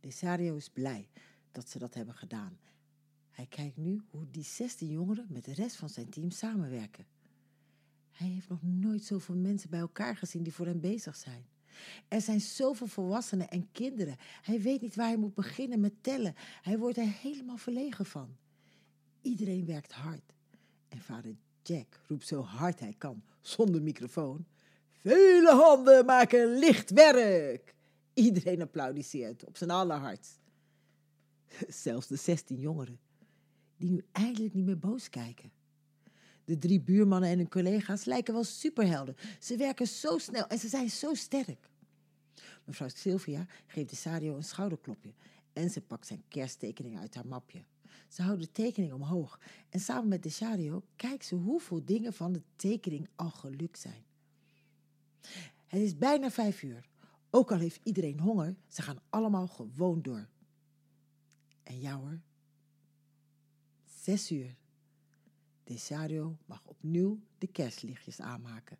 Desario 0.00 0.56
is 0.56 0.68
blij 0.68 1.08
dat 1.52 1.68
ze 1.68 1.78
dat 1.78 1.94
hebben 1.94 2.14
gedaan. 2.14 2.58
Hij 3.30 3.46
kijkt 3.46 3.76
nu 3.76 4.02
hoe 4.10 4.30
die 4.30 4.44
16 4.44 4.88
jongeren 4.88 5.26
met 5.28 5.44
de 5.44 5.54
rest 5.54 5.76
van 5.76 5.88
zijn 5.88 6.08
team 6.08 6.30
samenwerken. 6.30 7.06
Hij 8.10 8.28
heeft 8.28 8.48
nog 8.48 8.62
nooit 8.62 9.04
zoveel 9.04 9.36
mensen 9.36 9.70
bij 9.70 9.80
elkaar 9.80 10.16
gezien 10.16 10.42
die 10.42 10.52
voor 10.52 10.66
hem 10.66 10.80
bezig 10.80 11.16
zijn. 11.16 11.46
Er 12.08 12.20
zijn 12.20 12.40
zoveel 12.40 12.86
volwassenen 12.86 13.48
en 13.48 13.72
kinderen. 13.72 14.16
Hij 14.42 14.60
weet 14.60 14.80
niet 14.80 14.94
waar 14.94 15.08
hij 15.08 15.16
moet 15.16 15.34
beginnen 15.34 15.80
met 15.80 16.02
tellen. 16.02 16.34
Hij 16.62 16.78
wordt 16.78 16.96
er 16.96 17.08
helemaal 17.08 17.56
verlegen 17.56 18.06
van. 18.06 18.36
Iedereen 19.22 19.66
werkt 19.66 19.92
hard. 19.92 20.32
En 20.88 21.00
vader 21.00 21.36
Jack 21.66 22.00
roept 22.06 22.26
zo 22.26 22.42
hard 22.42 22.80
hij 22.80 22.94
kan, 22.98 23.22
zonder 23.40 23.82
microfoon. 23.82 24.46
Vele 25.02 25.52
handen 25.52 26.04
maken 26.04 26.58
licht 26.58 26.90
werk. 26.90 27.74
Iedereen 28.14 28.62
applaudisseert 28.62 29.44
op 29.44 29.56
zijn 29.56 29.70
allerhardst. 29.70 30.40
Zelfs 31.68 32.06
de 32.06 32.16
zestien 32.16 32.58
jongeren, 32.58 33.00
die 33.76 33.90
nu 33.90 34.04
eindelijk 34.12 34.54
niet 34.54 34.64
meer 34.64 34.78
boos 34.78 35.10
kijken. 35.10 35.52
De 36.44 36.58
drie 36.58 36.80
buurmannen 36.80 37.30
en 37.30 37.38
hun 37.38 37.48
collega's 37.48 38.04
lijken 38.04 38.34
wel 38.34 38.44
superhelden. 38.44 39.16
Ze 39.40 39.56
werken 39.56 39.88
zo 39.88 40.18
snel 40.18 40.46
en 40.46 40.58
ze 40.58 40.68
zijn 40.68 40.90
zo 40.90 41.14
sterk. 41.14 41.70
Mevrouw 42.64 42.88
Sylvia 42.88 43.46
geeft 43.66 43.90
de 43.90 43.96
Sario 43.96 44.36
een 44.36 44.44
schouderklopje 44.44 45.14
en 45.52 45.70
ze 45.70 45.80
pakt 45.80 46.06
zijn 46.06 46.24
kersttekening 46.28 46.98
uit 46.98 47.14
haar 47.14 47.26
mapje. 47.26 47.64
Ze 48.08 48.22
houdt 48.22 48.40
de 48.40 48.52
tekening 48.52 48.92
omhoog 48.92 49.40
en 49.68 49.80
samen 49.80 50.08
met 50.08 50.22
de 50.22 50.28
Sario 50.28 50.82
kijkt 50.96 51.24
ze 51.24 51.34
hoeveel 51.34 51.84
dingen 51.84 52.12
van 52.12 52.32
de 52.32 52.42
tekening 52.56 53.08
al 53.16 53.30
gelukt 53.30 53.78
zijn. 53.78 54.04
Het 55.66 55.80
is 55.80 55.98
bijna 55.98 56.30
vijf 56.30 56.62
uur. 56.62 56.88
Ook 57.30 57.52
al 57.52 57.58
heeft 57.58 57.80
iedereen 57.82 58.20
honger, 58.20 58.56
ze 58.68 58.82
gaan 58.82 59.00
allemaal 59.10 59.46
gewoon 59.46 60.02
door. 60.02 60.28
En 61.62 61.80
ja 61.80 61.96
hoor, 61.96 62.20
zes 63.84 64.30
uur. 64.30 64.56
Desario 65.64 66.36
mag 66.46 66.66
opnieuw 66.66 67.18
de 67.38 67.46
kerstlichtjes 67.46 68.20
aanmaken. 68.20 68.78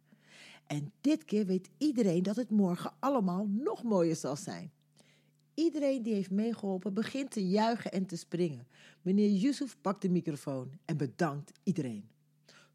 En 0.67 0.93
dit 1.01 1.25
keer 1.25 1.47
weet 1.47 1.71
iedereen 1.79 2.23
dat 2.23 2.37
het 2.37 2.51
morgen 2.51 2.95
allemaal 2.99 3.47
nog 3.47 3.83
mooier 3.83 4.17
zal 4.17 4.37
zijn. 4.37 4.73
Iedereen 5.55 6.03
die 6.03 6.15
heeft 6.15 6.31
meegeholpen 6.31 6.95
begint 6.95 7.31
te 7.31 7.49
juichen 7.49 7.93
en 7.93 8.07
te 8.07 8.17
springen. 8.17 8.67
Meneer 9.03 9.31
Yusuf 9.31 9.77
pakt 9.81 10.03
de 10.03 10.09
microfoon 10.09 10.71
en 10.85 10.97
bedankt 10.97 11.53
iedereen. 11.63 12.09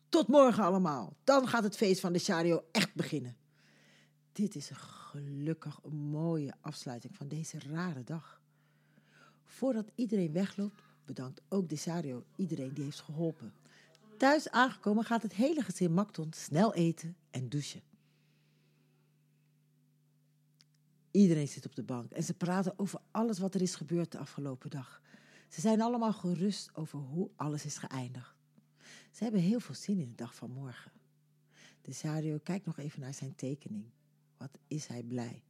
Tot 0.10 0.28
morgen 0.28 0.64
allemaal. 0.64 1.16
Dan 1.24 1.48
gaat 1.48 1.64
het 1.64 1.78
feest 1.78 2.00
van 2.00 2.14
de 2.14 2.20
Shario 2.20 2.64
echt 2.72 2.94
beginnen. 2.94 3.38
Dit 4.32 4.56
is 4.56 4.70
een 4.70 4.76
gelukkig 4.76 5.84
mooie 5.92 6.54
afsluiting 6.62 7.16
van 7.16 7.28
deze 7.28 7.58
rare 7.60 8.04
dag. 8.04 8.42
Voordat 9.46 9.92
iedereen 9.96 10.32
wegloopt, 10.32 10.82
bedankt 11.06 11.42
ook 11.50 11.70
Desario 11.70 12.24
iedereen 12.36 12.74
die 12.74 12.84
heeft 12.84 13.00
geholpen. 13.00 13.54
Thuis 14.18 14.50
aangekomen 14.50 15.04
gaat 15.04 15.22
het 15.22 15.34
hele 15.34 15.62
gezin 15.62 15.94
Makton 15.94 16.34
snel 16.34 16.74
eten 16.74 17.16
en 17.32 17.50
douchen. 17.50 17.89
Iedereen 21.12 21.48
zit 21.48 21.66
op 21.66 21.76
de 21.76 21.84
bank 21.84 22.12
en 22.12 22.24
ze 22.24 22.34
praten 22.34 22.80
over 22.80 23.00
alles 23.12 23.40
wat 23.40 23.56
er 23.56 23.62
is 23.62 23.76
gebeurd 23.76 24.12
de 24.12 24.18
afgelopen 24.18 24.70
dag. 24.70 25.02
Ze 25.48 25.62
zijn 25.62 25.82
allemaal 25.82 26.14
gerust 26.14 26.76
over 26.76 27.00
hoe 27.00 27.30
alles 27.36 27.66
is 27.66 27.78
geëindigd. 27.78 28.36
Ze 29.12 29.24
hebben 29.24 29.42
heel 29.42 29.60
veel 29.60 29.76
zin 29.76 30.00
in 30.00 30.08
de 30.08 30.16
dag 30.16 30.36
van 30.36 30.52
morgen. 30.52 30.92
Desario 31.82 32.40
kijkt 32.44 32.66
nog 32.66 32.78
even 32.78 33.00
naar 33.00 33.14
zijn 33.14 33.36
tekening. 33.36 33.86
Wat 34.38 34.60
is 34.68 34.88
hij 34.88 35.04
blij. 35.04 35.44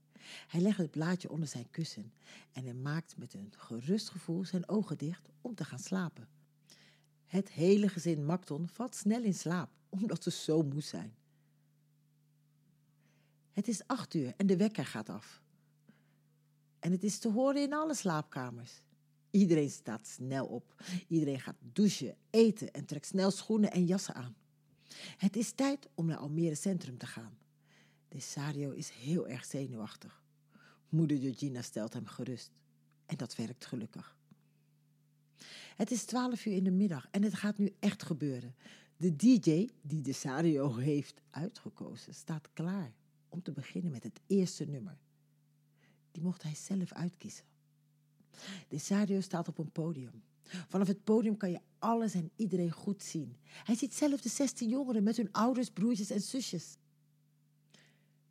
Hij 0.47 0.61
legt 0.61 0.77
het 0.77 0.91
blaadje 0.91 1.29
onder 1.29 1.47
zijn 1.47 1.69
kussen 1.71 2.13
en 2.51 2.63
hij 2.63 2.73
maakt 2.73 3.17
met 3.17 3.33
een 3.33 3.53
gerust 3.57 4.09
gevoel 4.09 4.45
zijn 4.45 4.69
ogen 4.69 4.97
dicht 4.97 5.29
om 5.41 5.55
te 5.55 5.65
gaan 5.65 5.79
slapen. 5.79 6.27
Het 7.25 7.51
hele 7.51 7.87
gezin 7.87 8.25
Makton 8.25 8.67
valt 8.67 8.95
snel 8.95 9.23
in 9.23 9.33
slaap, 9.33 9.69
omdat 9.89 10.23
ze 10.23 10.31
zo 10.31 10.61
moe 10.61 10.81
zijn. 10.81 11.13
Het 13.51 13.67
is 13.67 13.87
acht 13.87 14.13
uur 14.13 14.33
en 14.37 14.47
de 14.47 14.57
wekker 14.57 14.85
gaat 14.85 15.09
af. 15.09 15.41
En 16.79 16.91
het 16.91 17.03
is 17.03 17.19
te 17.19 17.29
horen 17.29 17.61
in 17.61 17.73
alle 17.73 17.95
slaapkamers. 17.95 18.81
Iedereen 19.31 19.69
staat 19.69 20.07
snel 20.07 20.45
op. 20.45 20.83
Iedereen 21.07 21.39
gaat 21.39 21.57
douchen, 21.59 22.15
eten 22.29 22.71
en 22.71 22.85
trekt 22.85 23.05
snel 23.05 23.31
schoenen 23.31 23.71
en 23.71 23.85
jassen 23.85 24.15
aan. 24.15 24.35
Het 25.17 25.35
is 25.35 25.51
tijd 25.51 25.89
om 25.93 26.05
naar 26.05 26.17
Almere 26.17 26.55
Centrum 26.55 26.97
te 26.97 27.05
gaan. 27.05 27.37
Desario 28.07 28.71
is 28.71 28.89
heel 28.89 29.27
erg 29.27 29.45
zenuwachtig. 29.45 30.23
Moeder 30.89 31.17
Georgina 31.17 31.61
stelt 31.61 31.93
hem 31.93 32.05
gerust. 32.05 32.51
En 33.05 33.17
dat 33.17 33.35
werkt 33.35 33.65
gelukkig. 33.65 34.17
Het 35.75 35.91
is 35.91 36.03
twaalf 36.03 36.45
uur 36.45 36.53
in 36.53 36.63
de 36.63 36.71
middag 36.71 37.07
en 37.11 37.23
het 37.23 37.33
gaat 37.33 37.57
nu 37.57 37.75
echt 37.79 38.03
gebeuren. 38.03 38.55
De 38.97 39.15
DJ 39.15 39.69
die 39.81 40.01
Desario 40.01 40.75
heeft 40.75 41.21
uitgekozen 41.29 42.13
staat 42.13 42.49
klaar 42.53 42.93
om 43.29 43.41
te 43.41 43.51
beginnen 43.51 43.91
met 43.91 44.03
het 44.03 44.19
eerste 44.27 44.65
nummer. 44.65 44.97
Mocht 46.21 46.43
hij 46.43 46.55
zelf 46.55 46.93
uitkiezen. 46.93 47.45
Desario 48.67 49.21
staat 49.21 49.47
op 49.47 49.57
een 49.57 49.71
podium. 49.71 50.23
Vanaf 50.67 50.87
het 50.87 51.03
podium 51.03 51.37
kan 51.37 51.51
je 51.51 51.59
alles 51.79 52.13
en 52.13 52.31
iedereen 52.35 52.71
goed 52.71 53.03
zien. 53.03 53.37
Hij 53.43 53.75
ziet 53.75 53.93
zelf 53.93 54.21
de 54.21 54.29
16 54.29 54.69
jongeren 54.69 55.03
met 55.03 55.17
hun 55.17 55.31
ouders, 55.31 55.69
broertjes 55.69 56.09
en 56.09 56.21
zusjes. 56.21 56.77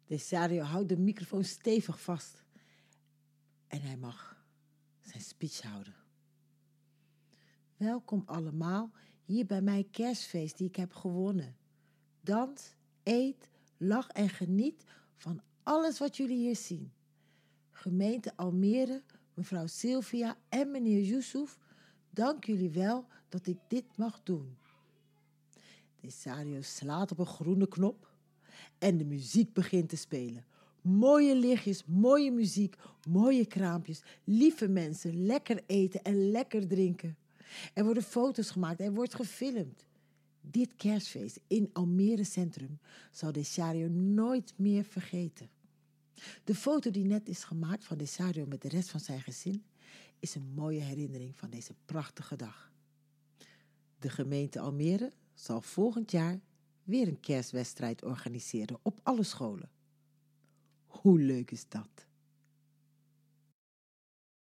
Desario 0.06 0.62
houdt 0.62 0.88
de 0.88 0.96
microfoon 0.96 1.44
stevig 1.44 2.00
vast. 2.00 2.42
En 3.66 3.82
hij 3.82 3.96
mag 3.96 4.44
zijn 5.00 5.22
speech 5.22 5.60
houden. 5.60 5.94
Welkom 7.76 8.22
allemaal 8.26 8.90
hier 9.24 9.46
bij 9.46 9.62
mijn 9.62 9.90
kerstfeest 9.90 10.58
die 10.58 10.68
ik 10.68 10.76
heb 10.76 10.94
gewonnen. 10.94 11.56
Dans, 12.20 12.74
eet, 13.02 13.48
lach 13.76 14.08
en 14.08 14.28
geniet 14.28 14.84
van 15.16 15.40
alles 15.62 15.98
wat 15.98 16.16
jullie 16.16 16.36
hier 16.36 16.56
zien. 16.56 16.92
Gemeente 17.78 18.36
Almere, 18.36 19.02
mevrouw 19.34 19.66
Sylvia 19.66 20.36
en 20.48 20.70
meneer 20.70 21.02
Yusuf, 21.02 21.58
dank 22.10 22.44
jullie 22.44 22.70
wel 22.70 23.06
dat 23.28 23.46
ik 23.46 23.58
dit 23.68 23.84
mag 23.96 24.20
doen. 24.22 24.56
Desario 26.00 26.62
slaat 26.62 27.10
op 27.10 27.18
een 27.18 27.26
groene 27.26 27.68
knop 27.68 28.10
en 28.78 28.96
de 28.96 29.04
muziek 29.04 29.52
begint 29.52 29.88
te 29.88 29.96
spelen. 29.96 30.44
Mooie 30.80 31.36
lichtjes, 31.36 31.84
mooie 31.84 32.30
muziek, 32.30 32.76
mooie 33.08 33.46
kraampjes, 33.46 34.02
lieve 34.24 34.68
mensen, 34.68 35.26
lekker 35.26 35.62
eten 35.66 36.02
en 36.02 36.30
lekker 36.30 36.66
drinken. 36.66 37.16
Er 37.74 37.84
worden 37.84 38.02
foto's 38.02 38.50
gemaakt, 38.50 38.80
er 38.80 38.94
wordt 38.94 39.14
gefilmd. 39.14 39.84
Dit 40.40 40.76
kerstfeest 40.76 41.40
in 41.46 41.70
Almere 41.72 42.24
Centrum 42.24 42.78
zal 43.10 43.32
Desario 43.32 43.88
nooit 43.88 44.54
meer 44.56 44.84
vergeten. 44.84 45.48
De 46.44 46.54
foto 46.54 46.90
die 46.90 47.04
net 47.04 47.28
is 47.28 47.44
gemaakt 47.44 47.84
van 47.84 47.98
Desario 47.98 48.46
met 48.46 48.62
de 48.62 48.68
rest 48.68 48.90
van 48.90 49.00
zijn 49.00 49.20
gezin 49.20 49.64
is 50.18 50.34
een 50.34 50.52
mooie 50.54 50.80
herinnering 50.80 51.36
van 51.36 51.50
deze 51.50 51.74
prachtige 51.84 52.36
dag. 52.36 52.72
De 53.98 54.08
gemeente 54.08 54.60
Almere 54.60 55.12
zal 55.34 55.60
volgend 55.60 56.10
jaar 56.10 56.40
weer 56.84 57.08
een 57.08 57.20
kerstwedstrijd 57.20 58.04
organiseren 58.04 58.78
op 58.82 59.00
alle 59.02 59.22
scholen. 59.22 59.70
Hoe 60.86 61.20
leuk 61.20 61.50
is 61.50 61.68
dat? 61.68 62.07